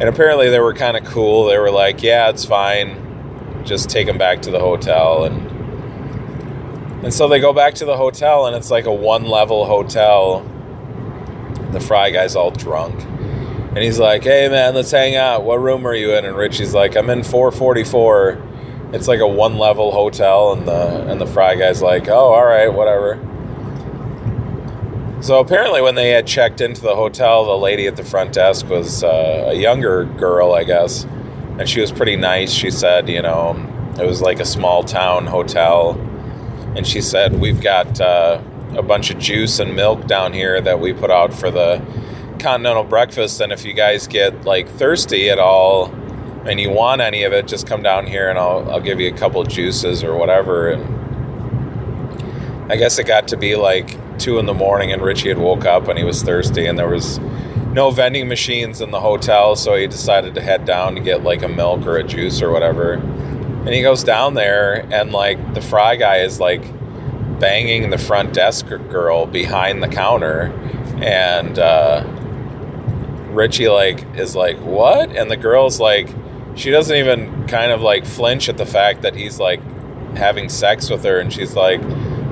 and 0.00 0.04
apparently 0.04 0.50
they 0.50 0.60
were 0.60 0.74
kind 0.74 0.96
of 0.96 1.04
cool. 1.04 1.46
They 1.46 1.58
were 1.58 1.70
like 1.70 2.02
yeah 2.02 2.28
it's 2.28 2.44
fine. 2.44 3.00
Just 3.64 3.88
take 3.88 4.08
him 4.08 4.18
back 4.18 4.42
to 4.42 4.50
the 4.50 4.60
hotel. 4.60 5.24
And 5.24 5.50
and 7.04 7.12
so 7.12 7.28
they 7.28 7.40
go 7.40 7.52
back 7.52 7.74
to 7.74 7.84
the 7.84 7.96
hotel 7.96 8.46
and 8.46 8.56
it's 8.56 8.70
like 8.70 8.86
a 8.86 8.92
one 8.92 9.24
level 9.24 9.66
hotel. 9.66 10.40
The 11.72 11.80
fry 11.80 12.10
guy's 12.10 12.36
all 12.36 12.50
drunk. 12.50 13.02
And 13.02 13.78
he's 13.78 13.98
like 13.98 14.22
hey 14.24 14.48
man 14.48 14.74
let's 14.74 14.90
hang 14.90 15.16
out. 15.16 15.44
What 15.44 15.60
room 15.60 15.86
are 15.86 15.94
you 15.94 16.14
in? 16.14 16.24
And 16.24 16.36
richie's 16.36 16.74
like 16.74 16.96
i'm 16.96 17.10
in 17.10 17.22
444 17.22 18.53
it's 18.92 19.08
like 19.08 19.20
a 19.20 19.26
one 19.26 19.58
level 19.58 19.92
hotel 19.92 20.52
and 20.52 20.66
the 20.66 21.10
and 21.10 21.20
the 21.20 21.26
fry 21.26 21.54
guy's 21.54 21.82
like 21.82 22.08
oh 22.08 22.32
all 22.34 22.44
right 22.44 22.72
whatever. 22.72 23.18
So 25.20 25.40
apparently 25.40 25.80
when 25.80 25.94
they 25.94 26.10
had 26.10 26.26
checked 26.26 26.60
into 26.60 26.82
the 26.82 26.94
hotel 26.94 27.44
the 27.46 27.56
lady 27.56 27.86
at 27.86 27.96
the 27.96 28.04
front 28.04 28.32
desk 28.32 28.68
was 28.68 29.02
uh, 29.02 29.46
a 29.48 29.54
younger 29.54 30.04
girl 30.04 30.52
i 30.52 30.64
guess 30.64 31.04
and 31.58 31.68
she 31.68 31.80
was 31.80 31.92
pretty 31.92 32.16
nice. 32.16 32.52
She 32.52 32.70
said 32.70 33.08
you 33.08 33.22
know 33.22 33.54
it 33.98 34.06
was 34.06 34.20
like 34.20 34.40
a 34.40 34.44
small 34.44 34.82
town 34.82 35.26
hotel. 35.26 35.92
And 36.76 36.86
she 36.86 37.00
said 37.00 37.40
we've 37.40 37.60
got 37.60 38.00
uh, 38.00 38.42
a 38.76 38.82
bunch 38.82 39.10
of 39.10 39.18
juice 39.18 39.60
and 39.60 39.76
milk 39.76 40.06
down 40.06 40.32
here 40.32 40.60
that 40.60 40.80
we 40.80 40.92
put 40.92 41.10
out 41.10 41.32
for 41.32 41.50
the 41.50 41.80
continental 42.40 42.82
breakfast 42.84 43.40
and 43.40 43.52
if 43.52 43.64
you 43.64 43.72
guys 43.72 44.06
get 44.08 44.44
like 44.44 44.68
thirsty 44.68 45.30
at 45.30 45.38
all 45.38 45.86
and 46.46 46.60
you 46.60 46.70
want 46.70 47.00
any 47.00 47.24
of 47.24 47.32
it, 47.32 47.48
just 47.48 47.66
come 47.66 47.82
down 47.82 48.06
here 48.06 48.28
and 48.28 48.38
I'll, 48.38 48.70
I'll 48.70 48.80
give 48.80 49.00
you 49.00 49.08
a 49.12 49.16
couple 49.16 49.42
juices 49.44 50.04
or 50.04 50.16
whatever. 50.16 50.70
And 50.70 50.84
I 52.70 52.76
guess 52.76 52.98
it 52.98 53.06
got 53.06 53.28
to 53.28 53.36
be 53.36 53.56
like 53.56 53.98
two 54.18 54.38
in 54.38 54.46
the 54.46 54.54
morning 54.54 54.92
and 54.92 55.02
Richie 55.02 55.28
had 55.28 55.38
woke 55.38 55.64
up 55.64 55.88
and 55.88 55.98
he 55.98 56.04
was 56.04 56.22
thirsty 56.22 56.66
and 56.66 56.78
there 56.78 56.88
was 56.88 57.18
no 57.72 57.90
vending 57.90 58.28
machines 58.28 58.80
in 58.80 58.90
the 58.90 59.00
hotel. 59.00 59.56
So 59.56 59.74
he 59.74 59.86
decided 59.86 60.34
to 60.34 60.42
head 60.42 60.64
down 60.64 60.94
to 60.96 61.00
get 61.00 61.22
like 61.22 61.42
a 61.42 61.48
milk 61.48 61.86
or 61.86 61.96
a 61.96 62.04
juice 62.04 62.42
or 62.42 62.50
whatever. 62.50 62.92
And 62.92 63.70
he 63.70 63.80
goes 63.80 64.04
down 64.04 64.34
there 64.34 64.86
and 64.92 65.12
like 65.12 65.54
the 65.54 65.62
fry 65.62 65.96
guy 65.96 66.18
is 66.18 66.40
like 66.40 66.62
banging 67.40 67.88
the 67.88 67.98
front 67.98 68.34
desk 68.34 68.66
girl 68.66 69.24
behind 69.26 69.82
the 69.82 69.88
counter. 69.88 70.52
And, 71.02 71.58
uh, 71.58 72.04
Richie 73.34 73.68
like 73.68 74.04
is 74.16 74.36
like 74.36 74.56
what 74.58 75.10
and 75.16 75.28
the 75.28 75.36
girl's 75.36 75.80
like 75.80 76.08
she 76.54 76.70
doesn't 76.70 76.96
even 76.96 77.46
kind 77.46 77.72
of 77.72 77.80
like 77.80 78.06
flinch 78.06 78.48
at 78.48 78.56
the 78.56 78.66
fact 78.66 79.02
that 79.02 79.14
he's 79.14 79.38
like 79.38 79.60
having 80.16 80.48
sex 80.48 80.90
with 80.90 81.02
her 81.04 81.18
and 81.18 81.32
she's 81.32 81.54
like 81.54 81.80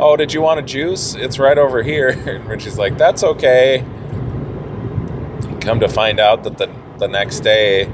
oh 0.03 0.17
did 0.17 0.33
you 0.33 0.41
want 0.43 0.59
a 0.59 0.63
juice? 0.63 1.15
It's 1.15 1.39
right 1.39 1.57
over 1.57 1.83
here. 1.83 2.11
And 2.51 2.61
she's 2.61 2.79
like 2.79 2.99
that's 2.99 3.23
okay. 3.23 3.85
Come 5.61 5.81
to 5.81 5.89
find 5.89 6.19
out 6.19 6.43
that 6.45 6.59
the, 6.59 6.69
the 6.99 7.09
next 7.09 7.41
day 7.41 7.91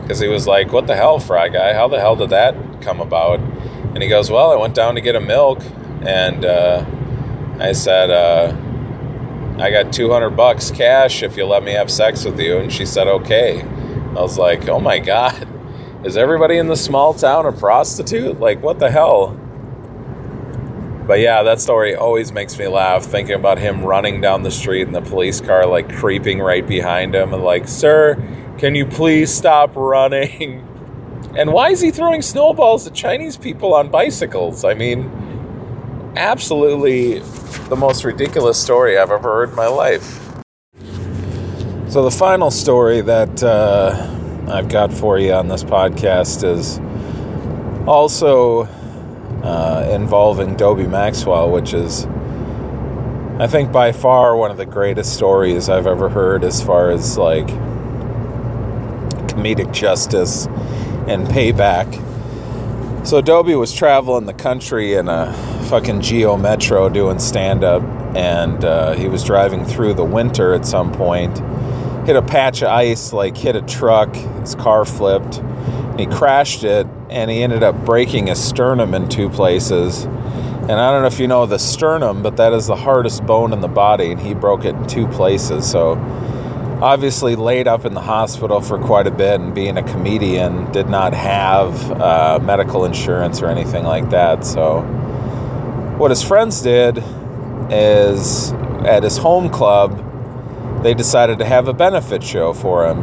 because 0.00 0.18
he 0.18 0.28
was 0.28 0.46
like 0.46 0.72
what 0.72 0.86
the 0.86 0.96
hell 0.96 1.18
fry 1.18 1.48
guy? 1.48 1.74
How 1.74 1.88
the 1.88 2.00
hell 2.00 2.16
did 2.16 2.30
that 2.30 2.54
come 2.80 3.00
about? 3.00 3.40
And 3.40 4.02
he 4.02 4.08
goes 4.08 4.30
well 4.30 4.50
i 4.50 4.56
went 4.56 4.74
down 4.74 4.94
to 4.94 5.00
get 5.02 5.14
a 5.14 5.20
milk 5.20 5.60
and 6.06 6.46
uh, 6.46 6.84
i 7.60 7.72
said 7.72 8.10
uh, 8.10 8.56
i 9.58 9.70
got 9.70 9.92
200 9.92 10.30
bucks 10.30 10.70
cash 10.70 11.22
if 11.22 11.36
you 11.36 11.44
let 11.44 11.62
me 11.62 11.72
have 11.72 11.90
sex 11.90 12.24
with 12.24 12.40
you. 12.40 12.56
And 12.56 12.72
she 12.72 12.86
said 12.86 13.06
okay. 13.06 13.60
I 13.60 14.20
was 14.20 14.38
like 14.38 14.68
oh 14.68 14.80
my 14.80 14.98
god 15.12 15.51
is 16.04 16.16
everybody 16.16 16.58
in 16.58 16.66
the 16.66 16.76
small 16.76 17.14
town 17.14 17.46
a 17.46 17.52
prostitute? 17.52 18.40
Like, 18.40 18.62
what 18.62 18.78
the 18.78 18.90
hell? 18.90 19.38
But 21.06 21.20
yeah, 21.20 21.42
that 21.42 21.60
story 21.60 21.94
always 21.94 22.32
makes 22.32 22.58
me 22.58 22.68
laugh 22.68 23.04
thinking 23.04 23.34
about 23.34 23.58
him 23.58 23.84
running 23.84 24.20
down 24.20 24.42
the 24.42 24.50
street 24.50 24.82
and 24.82 24.94
the 24.94 25.00
police 25.00 25.40
car 25.40 25.66
like 25.66 25.92
creeping 25.96 26.38
right 26.38 26.66
behind 26.66 27.14
him 27.14 27.34
and 27.34 27.42
like, 27.42 27.66
"Sir, 27.66 28.16
can 28.58 28.74
you 28.74 28.86
please 28.86 29.32
stop 29.32 29.72
running?" 29.74 30.68
And 31.34 31.50
why 31.50 31.70
is 31.70 31.80
he 31.80 31.90
throwing 31.90 32.20
snowballs 32.20 32.86
at 32.86 32.92
Chinese 32.92 33.38
people 33.38 33.72
on 33.72 33.88
bicycles? 33.88 34.64
I 34.64 34.74
mean, 34.74 35.10
absolutely 36.14 37.20
the 37.70 37.76
most 37.76 38.04
ridiculous 38.04 38.60
story 38.60 38.98
I've 38.98 39.10
ever 39.10 39.32
heard 39.32 39.48
in 39.48 39.54
my 39.54 39.66
life. 39.66 40.20
So 41.88 42.04
the 42.04 42.10
final 42.10 42.50
story 42.50 43.00
that 43.00 43.42
uh, 43.42 44.21
I've 44.48 44.68
got 44.68 44.92
for 44.92 45.18
you 45.18 45.32
on 45.32 45.48
this 45.48 45.62
podcast 45.62 46.42
is 46.42 46.80
also 47.86 48.62
uh, 49.42 49.88
involving 49.92 50.56
Dobie 50.56 50.86
Maxwell, 50.86 51.50
which 51.50 51.72
is, 51.72 52.06
I 53.38 53.46
think, 53.46 53.70
by 53.70 53.92
far 53.92 54.36
one 54.36 54.50
of 54.50 54.56
the 54.56 54.66
greatest 54.66 55.14
stories 55.14 55.68
I've 55.68 55.86
ever 55.86 56.08
heard 56.08 56.42
as 56.42 56.60
far 56.62 56.90
as 56.90 57.16
like 57.16 57.46
comedic 59.28 59.72
justice 59.72 60.46
and 61.06 61.26
payback. 61.28 62.00
So 63.06 63.20
Dobie 63.20 63.54
was 63.54 63.72
traveling 63.72 64.26
the 64.26 64.34
country 64.34 64.94
in 64.94 65.08
a 65.08 65.32
fucking 65.68 66.00
Geo 66.00 66.36
Metro 66.36 66.88
doing 66.88 67.18
stand 67.20 67.62
up, 67.64 67.82
and 68.16 68.64
uh, 68.64 68.94
he 68.94 69.08
was 69.08 69.24
driving 69.24 69.64
through 69.64 69.94
the 69.94 70.04
winter 70.04 70.52
at 70.52 70.66
some 70.66 70.92
point 70.92 71.40
hit 72.04 72.16
a 72.16 72.22
patch 72.22 72.62
of 72.62 72.68
ice, 72.68 73.12
like 73.12 73.36
hit 73.36 73.56
a 73.56 73.62
truck. 73.62 74.14
His 74.14 74.54
car 74.54 74.84
flipped. 74.84 75.42
He 75.98 76.06
crashed 76.06 76.64
it, 76.64 76.86
and 77.10 77.30
he 77.30 77.42
ended 77.42 77.62
up 77.62 77.84
breaking 77.84 78.28
his 78.28 78.42
sternum 78.42 78.94
in 78.94 79.08
two 79.08 79.28
places. 79.28 80.04
And 80.04 80.72
I 80.72 80.90
don't 80.92 81.02
know 81.02 81.08
if 81.08 81.18
you 81.20 81.28
know 81.28 81.46
the 81.46 81.58
sternum, 81.58 82.22
but 82.22 82.36
that 82.36 82.52
is 82.52 82.66
the 82.66 82.76
hardest 82.76 83.26
bone 83.26 83.52
in 83.52 83.60
the 83.60 83.68
body, 83.68 84.10
and 84.10 84.20
he 84.20 84.34
broke 84.34 84.64
it 84.64 84.74
in 84.74 84.86
two 84.86 85.06
places. 85.08 85.70
So 85.70 85.96
obviously 86.82 87.36
laid 87.36 87.68
up 87.68 87.84
in 87.84 87.94
the 87.94 88.00
hospital 88.00 88.60
for 88.60 88.76
quite 88.76 89.06
a 89.06 89.10
bit 89.10 89.40
and 89.40 89.54
being 89.54 89.76
a 89.76 89.82
comedian 89.84 90.70
did 90.72 90.88
not 90.88 91.14
have 91.14 91.92
uh, 91.92 92.40
medical 92.42 92.84
insurance 92.84 93.40
or 93.40 93.46
anything 93.46 93.84
like 93.84 94.10
that 94.10 94.44
so 94.44 94.80
what 95.96 96.10
his 96.10 96.24
friends 96.24 96.60
did 96.60 97.00
is 97.70 98.50
at 98.84 99.04
his 99.04 99.16
home 99.16 99.48
club 99.48 100.11
they 100.82 100.94
decided 100.94 101.38
to 101.38 101.44
have 101.44 101.68
a 101.68 101.72
benefit 101.72 102.22
show 102.22 102.52
for 102.52 102.86
him 102.86 102.98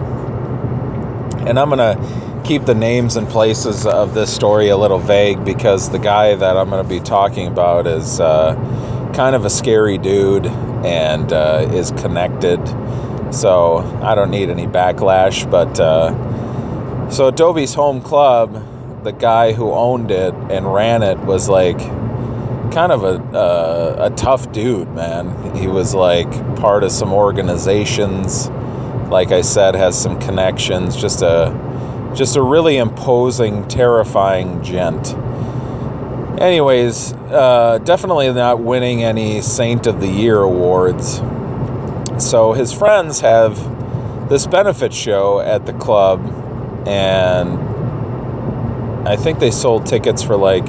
and 1.47 1.59
i'm 1.59 1.69
going 1.69 1.77
to 1.77 2.41
keep 2.43 2.65
the 2.65 2.75
names 2.75 3.15
and 3.15 3.27
places 3.27 3.85
of 3.85 4.13
this 4.13 4.33
story 4.33 4.69
a 4.69 4.77
little 4.77 4.99
vague 4.99 5.43
because 5.45 5.89
the 5.91 5.99
guy 5.99 6.35
that 6.35 6.57
i'm 6.57 6.69
going 6.69 6.83
to 6.83 6.89
be 6.89 6.99
talking 6.99 7.47
about 7.47 7.85
is 7.85 8.19
uh, 8.19 8.53
kind 9.13 9.35
of 9.35 9.45
a 9.45 9.49
scary 9.49 9.97
dude 9.97 10.45
and 10.45 11.33
uh, 11.33 11.67
is 11.71 11.91
connected 11.91 12.59
so 13.31 13.77
I 14.01 14.15
don't 14.15 14.31
need 14.31 14.49
any 14.49 14.65
backlash. 14.67 15.49
But 15.49 15.79
uh, 15.79 17.09
so 17.09 17.31
Dobie's 17.31 17.73
home 17.73 18.01
club, 18.01 19.03
the 19.03 19.11
guy 19.11 19.53
who 19.53 19.71
owned 19.71 20.11
it 20.11 20.33
and 20.33 20.71
ran 20.71 21.03
it 21.03 21.19
was 21.19 21.49
like 21.49 21.79
kind 22.71 22.91
of 22.91 23.03
a 23.03 23.17
uh, 23.37 24.09
a 24.11 24.15
tough 24.15 24.51
dude, 24.51 24.89
man. 24.93 25.55
He 25.55 25.67
was 25.67 25.93
like 25.93 26.29
part 26.57 26.83
of 26.83 26.91
some 26.91 27.13
organizations. 27.13 28.49
Like 29.09 29.31
I 29.31 29.41
said, 29.41 29.75
has 29.75 29.99
some 29.99 30.19
connections. 30.19 30.95
Just 30.95 31.21
a 31.21 31.53
just 32.15 32.35
a 32.35 32.41
really 32.41 32.77
imposing, 32.77 33.67
terrifying 33.67 34.63
gent. 34.63 35.15
Anyways, 36.39 37.13
uh, 37.13 37.79
definitely 37.83 38.31
not 38.33 38.61
winning 38.61 39.03
any 39.03 39.41
Saint 39.41 39.87
of 39.87 39.99
the 39.99 40.07
Year 40.07 40.39
awards 40.39 41.21
so 42.21 42.51
his 42.53 42.73
friends 42.73 43.21
have 43.21 43.57
this 44.29 44.45
benefit 44.45 44.93
show 44.93 45.39
at 45.39 45.65
the 45.65 45.73
club, 45.73 46.19
and 46.85 47.57
I 49.07 49.15
think 49.15 49.39
they 49.39 49.51
sold 49.51 49.85
tickets 49.85 50.21
for 50.21 50.35
like 50.35 50.67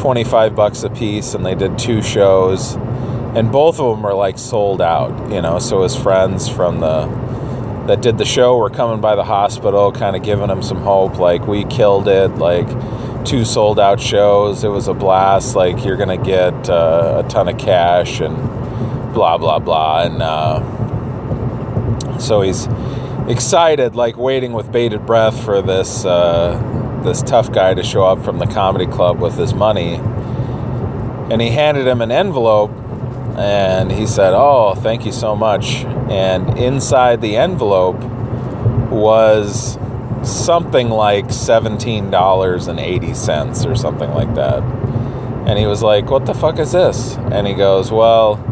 25 0.00 0.56
bucks 0.56 0.82
a 0.82 0.88
piece, 0.88 1.34
and 1.34 1.44
they 1.44 1.54
did 1.54 1.78
two 1.78 2.00
shows, 2.00 2.76
and 3.36 3.52
both 3.52 3.78
of 3.78 3.94
them 3.94 4.02
were 4.02 4.14
like 4.14 4.38
sold 4.38 4.80
out, 4.80 5.30
you 5.30 5.42
know. 5.42 5.58
So 5.58 5.82
his 5.82 5.94
friends 5.94 6.48
from 6.48 6.80
the 6.80 7.04
that 7.86 8.00
did 8.00 8.16
the 8.16 8.24
show 8.24 8.56
were 8.56 8.70
coming 8.70 9.02
by 9.02 9.14
the 9.14 9.24
hospital, 9.24 9.92
kind 9.92 10.16
of 10.16 10.22
giving 10.22 10.48
him 10.48 10.62
some 10.62 10.78
hope, 10.78 11.18
like 11.18 11.46
we 11.46 11.64
killed 11.64 12.08
it, 12.08 12.28
like 12.36 12.66
two 13.26 13.44
sold 13.44 13.78
out 13.78 14.00
shows, 14.00 14.64
it 14.64 14.68
was 14.68 14.88
a 14.88 14.94
blast, 14.94 15.54
like 15.54 15.84
you're 15.84 15.98
gonna 15.98 16.16
get 16.16 16.70
uh, 16.70 17.22
a 17.22 17.28
ton 17.28 17.46
of 17.48 17.58
cash 17.58 18.20
and 18.20 18.34
blah 19.12 19.36
blah 19.36 19.58
blah 19.58 20.04
and 20.04 20.22
uh, 20.22 20.60
so 22.18 22.40
he's 22.40 22.68
excited 23.28 23.94
like 23.94 24.16
waiting 24.16 24.52
with 24.54 24.72
bated 24.72 25.04
breath 25.04 25.44
for 25.44 25.60
this 25.60 26.06
uh, 26.06 26.69
this 27.04 27.22
tough 27.22 27.52
guy 27.52 27.74
to 27.74 27.82
show 27.82 28.04
up 28.04 28.24
from 28.24 28.38
the 28.38 28.46
comedy 28.46 28.86
club 28.86 29.20
with 29.20 29.36
his 29.36 29.52
money. 29.54 29.96
And 31.30 31.40
he 31.40 31.50
handed 31.50 31.86
him 31.86 32.00
an 32.00 32.10
envelope 32.10 32.72
and 33.38 33.92
he 33.92 34.06
said 34.06 34.32
oh 34.34 34.74
thank 34.74 35.06
you 35.06 35.12
so 35.12 35.36
much. 35.36 35.84
And 36.10 36.58
inside 36.58 37.20
the 37.20 37.36
envelope 37.36 38.02
was 38.90 39.78
something 40.22 40.90
like 40.90 41.26
$17.80 41.26 43.70
or 43.70 43.76
something 43.76 44.10
like 44.10 44.34
that. 44.34 44.62
And 45.46 45.58
he 45.58 45.66
was 45.66 45.82
like 45.82 46.10
what 46.10 46.26
the 46.26 46.34
fuck 46.34 46.58
is 46.58 46.72
this? 46.72 47.16
And 47.16 47.46
he 47.46 47.54
goes 47.54 47.92
well 47.92 48.44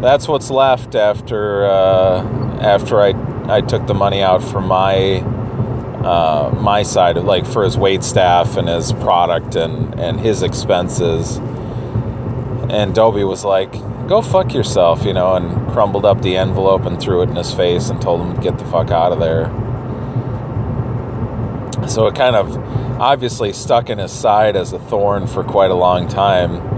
that's 0.00 0.28
what's 0.28 0.50
left 0.50 0.94
after 0.94 1.66
uh, 1.66 2.22
after 2.60 3.00
I 3.00 3.14
I 3.48 3.60
took 3.60 3.86
the 3.86 3.94
money 3.94 4.22
out 4.22 4.42
for 4.42 4.60
my 4.60 5.22
uh, 6.04 6.50
my 6.60 6.82
side 6.82 7.16
of 7.16 7.24
like 7.24 7.46
for 7.46 7.64
his 7.64 7.76
wait 7.76 8.02
staff 8.02 8.56
and 8.56 8.68
his 8.68 8.92
product 8.92 9.54
and 9.54 9.98
and 10.00 10.20
his 10.20 10.42
expenses. 10.42 11.36
And 12.70 12.94
Dobie 12.94 13.24
was 13.24 13.44
like, 13.44 13.72
"Go 14.08 14.22
fuck 14.22 14.54
yourself," 14.54 15.04
you 15.04 15.12
know, 15.12 15.34
and 15.34 15.70
crumbled 15.72 16.04
up 16.04 16.22
the 16.22 16.36
envelope 16.36 16.86
and 16.86 17.00
threw 17.00 17.22
it 17.22 17.28
in 17.28 17.36
his 17.36 17.52
face 17.52 17.90
and 17.90 18.00
told 18.00 18.20
him 18.20 18.34
to 18.34 18.40
get 18.40 18.58
the 18.58 18.64
fuck 18.66 18.90
out 18.90 19.12
of 19.12 19.18
there. 19.18 19.46
So 21.88 22.06
it 22.06 22.14
kind 22.14 22.36
of 22.36 22.56
obviously 23.00 23.52
stuck 23.52 23.90
in 23.90 23.98
his 23.98 24.12
side 24.12 24.56
as 24.56 24.72
a 24.72 24.78
thorn 24.78 25.26
for 25.26 25.42
quite 25.42 25.70
a 25.70 25.74
long 25.74 26.06
time 26.06 26.70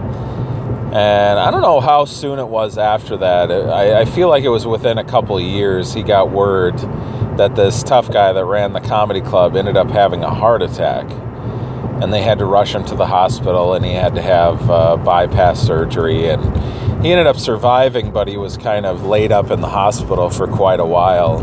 and 0.93 1.39
I 1.39 1.51
don't 1.51 1.63
know 1.63 1.81
how 1.81 2.05
soon 2.05 2.39
it 2.39 2.49
was 2.49 2.77
after 2.77 3.17
that. 3.17 3.51
I, 3.51 4.03
I 4.03 4.05
feel 4.05 4.29
like 4.29 4.45
it 4.45 4.51
was 4.51 4.67
within 4.67 4.99
a 4.99 5.05
couple 5.05 5.39
of 5.39 5.43
years 5.43 5.95
he 5.95 6.03
got 6.03 6.31
word 6.31 6.79
that 7.37 7.57
this 7.57 7.83
tough 7.83 8.11
guy 8.11 8.33
that 8.33 8.45
ran 8.45 8.73
the 8.73 8.81
comedy 8.81 9.21
club 9.21 9.57
ended 9.57 9.77
up 9.77 9.91
having 9.91 10.23
a 10.23 10.33
heart 10.33 10.63
attack. 10.63 11.11
And 12.03 12.13
they 12.13 12.23
had 12.23 12.39
to 12.39 12.45
rush 12.45 12.75
him 12.75 12.85
to 12.87 12.95
the 12.95 13.07
hospital 13.07 13.75
and 13.75 13.85
he 13.85 13.93
had 13.93 14.15
to 14.17 14.23
have 14.23 14.71
uh, 14.71 14.97
bypass 14.97 15.61
surgery. 15.61 16.29
And 16.29 17.05
he 17.05 17.13
ended 17.13 17.27
up 17.27 17.37
surviving, 17.37 18.11
but 18.11 18.29
he 18.29 18.37
was 18.37 18.57
kind 18.57 18.87
of 18.87 19.05
laid 19.05 19.33
up 19.33 19.51
in 19.51 19.61
the 19.61 19.69
hospital 19.69 20.31
for 20.31 20.47
quite 20.47 20.81
a 20.81 20.87
while. 20.87 21.43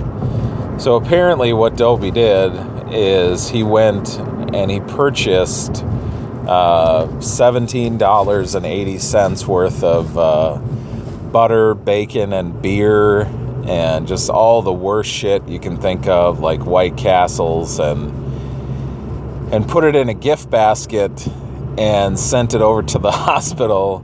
So 0.79 0.95
apparently, 0.95 1.53
what 1.53 1.75
Dobie 1.75 2.11
did 2.11 2.53
is 2.91 3.49
he 3.49 3.63
went 3.63 4.17
and 4.53 4.71
he 4.71 4.79
purchased 4.79 5.83
uh, 6.47 7.07
$17.80 7.19 9.47
worth 9.47 9.83
of 9.83 10.17
uh, 10.17 10.57
butter, 11.31 11.75
bacon, 11.75 12.33
and 12.33 12.61
beer, 12.61 13.25
and 13.69 14.07
just 14.07 14.31
all 14.31 14.63
the 14.63 14.73
worst 14.73 15.11
shit 15.11 15.47
you 15.47 15.59
can 15.59 15.77
think 15.77 16.07
of, 16.07 16.39
like 16.39 16.65
White 16.65 16.97
Castles, 16.97 17.79
and 17.79 18.11
and 19.53 19.67
put 19.67 19.83
it 19.83 19.95
in 19.95 20.09
a 20.09 20.13
gift 20.13 20.49
basket 20.49 21.27
and 21.77 22.17
sent 22.17 22.55
it 22.55 22.61
over 22.61 22.81
to 22.83 22.97
the 22.97 23.11
hospital 23.29 24.03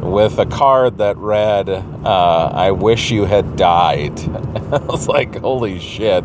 with 0.00 0.38
a 0.38 0.46
card 0.46 0.98
that 0.98 1.16
read, 1.18 1.68
uh, 1.68 2.50
I 2.54 2.70
wish 2.70 3.10
you 3.10 3.24
had 3.24 3.56
died. 3.56 4.18
I 4.72 4.78
was 4.78 5.06
like, 5.06 5.36
holy 5.40 5.78
shit. 5.80 6.24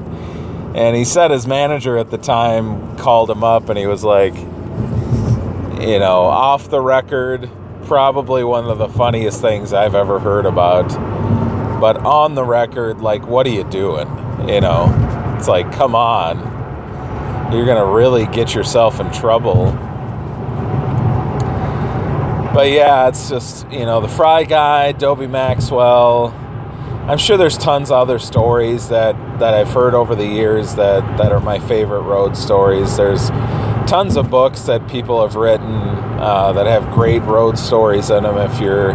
And 0.76 0.96
he 0.96 1.06
said 1.06 1.32
his 1.32 1.46
manager 1.46 1.98
at 1.98 2.12
the 2.12 2.18
time 2.18 2.98
called 2.98 3.30
him 3.30 3.44
up 3.44 3.70
and 3.70 3.78
he 3.78 3.88
was 3.88 4.04
like, 4.04 4.36
you 4.36 6.00
know, 6.00 6.24
off 6.24 6.70
the 6.70 6.82
record, 6.82 7.50
probably 7.86 8.44
one 8.44 8.66
of 8.66 8.78
the 8.78 8.90
funniest 8.90 9.42
things 9.42 9.74
I've 9.74 9.96
ever 9.96 10.20
heard 10.20 10.46
about. 10.46 10.92
But 11.84 11.98
on 12.06 12.34
the 12.34 12.46
record, 12.46 13.02
like, 13.02 13.28
what 13.28 13.46
are 13.46 13.50
you 13.50 13.66
doing? 13.66 14.08
You 14.48 14.62
know, 14.62 15.36
it's 15.38 15.50
like, 15.50 15.70
come 15.74 15.96
on. 15.96 16.38
You're 17.52 17.66
going 17.66 17.78
to 17.78 17.94
really 17.94 18.26
get 18.28 18.56
yourself 18.56 19.02
in 19.02 19.12
trouble. 19.12 19.66
But 22.54 22.72
yeah, 22.72 23.10
it's 23.10 23.30
just, 23.30 23.70
you 23.70 23.86
know, 23.86 24.00
the 24.00 24.08
Fry 24.08 24.46
Guy, 24.46 24.94
Dobie 24.94 25.28
Maxwell. 25.28 26.28
I'm 27.10 27.18
sure 27.18 27.36
there's 27.36 27.58
tons 27.58 27.92
of 27.92 27.98
other 27.98 28.18
stories 28.18 28.88
that, 28.88 29.18
that 29.40 29.54
I've 29.54 29.74
heard 29.74 29.94
over 29.94 30.16
the 30.16 30.26
years 30.26 30.76
that, 30.76 31.18
that 31.18 31.34
are 31.34 31.42
my 31.42 31.60
favorite 31.60 32.04
road 32.04 32.38
stories. 32.38 32.96
There's 32.96 33.28
tons 33.90 34.16
of 34.16 34.30
books 34.30 34.62
that 34.62 34.88
people 34.88 35.22
have 35.22 35.36
written 35.36 35.68
uh, 35.68 36.54
that 36.54 36.66
have 36.66 36.90
great 36.94 37.24
road 37.24 37.60
stories 37.60 38.10
in 38.10 38.24
them. 38.24 38.38
If 38.38 38.62
you're 38.62 38.94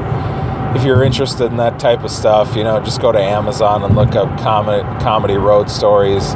if 0.78 0.84
you're 0.84 1.02
interested 1.02 1.46
in 1.46 1.56
that 1.56 1.80
type 1.80 2.04
of 2.04 2.10
stuff, 2.10 2.54
you 2.54 2.62
know, 2.62 2.78
just 2.78 3.00
go 3.00 3.10
to 3.10 3.18
Amazon 3.18 3.82
and 3.82 3.96
look 3.96 4.14
up 4.14 4.28
comedy 4.38 4.82
comedy 5.02 5.34
road 5.34 5.68
stories. 5.68 6.34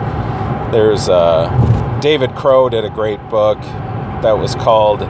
There's 0.72 1.08
uh, 1.08 1.98
David 2.02 2.34
Crow 2.34 2.68
did 2.68 2.84
a 2.84 2.90
great 2.90 3.20
book 3.28 3.60
that 3.60 4.32
was 4.32 4.56
called 4.56 5.02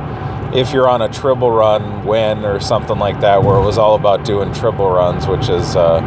"If 0.55 0.75
You're 0.75 0.89
on 0.89 1.01
a 1.01 1.09
Tribble 1.09 1.51
Run, 1.51 2.05
Win" 2.05 2.45
or 2.45 2.61
something 2.61 2.99
like 2.99 3.21
that, 3.21 3.43
where 3.43 3.57
it 3.57 3.65
was 3.65 3.79
all 3.79 3.95
about 3.95 4.27
doing 4.27 4.53
tribble 4.53 4.91
runs, 4.91 5.27
which 5.27 5.49
is. 5.49 5.77
Uh, 5.77 6.01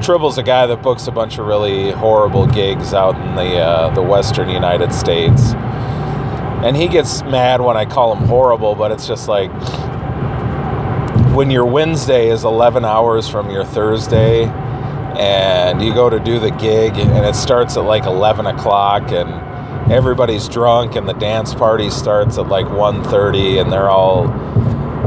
Tribble's 0.00 0.38
a 0.38 0.44
guy 0.44 0.64
that 0.64 0.80
books 0.80 1.08
a 1.08 1.10
bunch 1.10 1.38
of 1.38 1.46
really 1.46 1.90
horrible 1.90 2.46
gigs 2.46 2.94
out 2.94 3.16
in 3.16 3.34
the 3.34 3.58
uh, 3.58 3.92
the 3.94 4.02
Western 4.02 4.48
United 4.48 4.94
States 4.94 5.54
and 6.62 6.76
he 6.76 6.86
gets 6.86 7.22
mad 7.22 7.60
when 7.60 7.76
I 7.76 7.84
call 7.84 8.14
him 8.14 8.26
horrible, 8.26 8.74
but 8.74 8.90
it's 8.90 9.06
just 9.06 9.28
like 9.28 9.50
when 11.38 11.52
your 11.52 11.64
Wednesday 11.64 12.30
is 12.30 12.42
11 12.42 12.84
hours 12.84 13.28
from 13.28 13.48
your 13.48 13.64
Thursday 13.64 14.46
and 14.46 15.80
you 15.80 15.94
go 15.94 16.10
to 16.10 16.18
do 16.18 16.40
the 16.40 16.50
gig 16.50 16.98
and 16.98 17.24
it 17.24 17.36
starts 17.36 17.76
at 17.76 17.84
like 17.84 18.06
11 18.06 18.46
o'clock 18.46 19.12
and 19.12 19.30
everybody's 19.92 20.48
drunk 20.48 20.96
and 20.96 21.08
the 21.08 21.12
dance 21.12 21.54
party 21.54 21.90
starts 21.90 22.38
at 22.38 22.48
like 22.48 22.66
1.30 22.66 23.60
and 23.60 23.70
they're 23.70 23.88
all 23.88 24.26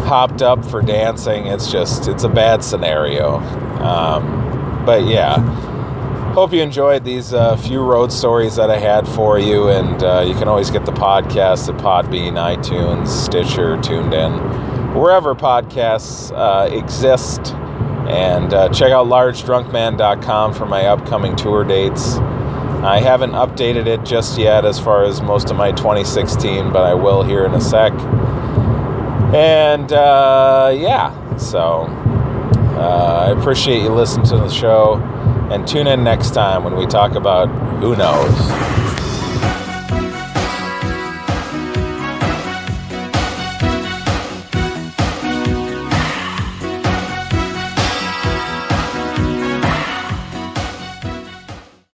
hopped 0.04 0.42
up 0.42 0.64
for 0.64 0.82
dancing 0.82 1.48
it's 1.48 1.70
just 1.70 2.08
it's 2.08 2.24
a 2.24 2.30
bad 2.30 2.64
scenario 2.64 3.40
um, 3.82 4.86
but 4.86 5.04
yeah 5.04 5.36
hope 6.32 6.54
you 6.54 6.62
enjoyed 6.62 7.04
these 7.04 7.34
uh, 7.34 7.58
few 7.58 7.82
road 7.82 8.10
stories 8.10 8.56
that 8.56 8.70
I 8.70 8.78
had 8.78 9.06
for 9.06 9.38
you. 9.38 9.68
And 9.68 10.02
uh, 10.02 10.24
you 10.26 10.34
can 10.34 10.48
always 10.48 10.72
get 10.72 10.86
the 10.86 10.94
podcast 10.94 11.68
at 11.68 11.78
Podbean, 11.82 12.36
iTunes, 12.36 13.10
Stitcher, 13.10 13.76
TuneIn, 13.80 14.71
wherever 14.94 15.36
podcasts 15.36 16.32
uh, 16.36 16.74
exist. 16.74 17.54
And 18.08 18.54
uh, 18.54 18.70
check 18.70 18.92
out 18.92 19.08
largedrunkman.com 19.08 20.54
for 20.54 20.66
my 20.66 20.86
upcoming 20.86 21.36
tour 21.36 21.64
dates. 21.64 22.18
I 22.84 23.00
haven't 23.00 23.32
updated 23.32 23.86
it 23.86 24.04
just 24.04 24.40
yet 24.40 24.66
as 24.66 24.80
far 24.80 25.04
as 25.04 25.22
most 25.22 25.52
of 25.52 25.56
my 25.56 25.72
2016, 25.72 26.74
but 26.74 26.84
I 26.84 26.96
will 26.96 27.22
here 27.24 27.46
in 27.46 27.54
a 27.54 27.62
sec. 27.62 27.94
And 29.34 29.94
uh, 29.94 30.76
yeah, 30.76 31.38
so 31.38 31.86
uh, 32.76 33.28
I 33.28 33.40
appreciate 33.40 33.84
you 33.84 33.90
listening 33.90 34.26
to 34.28 34.38
the 34.38 34.50
show. 34.50 34.96
And 35.52 35.68
tune 35.68 35.86
in 35.86 36.04
next 36.04 36.32
time 36.34 36.64
when 36.64 36.76
we 36.76 36.88
talk 36.88 37.14
about 37.14 37.48
who 37.80 37.96
knows. 37.96 38.81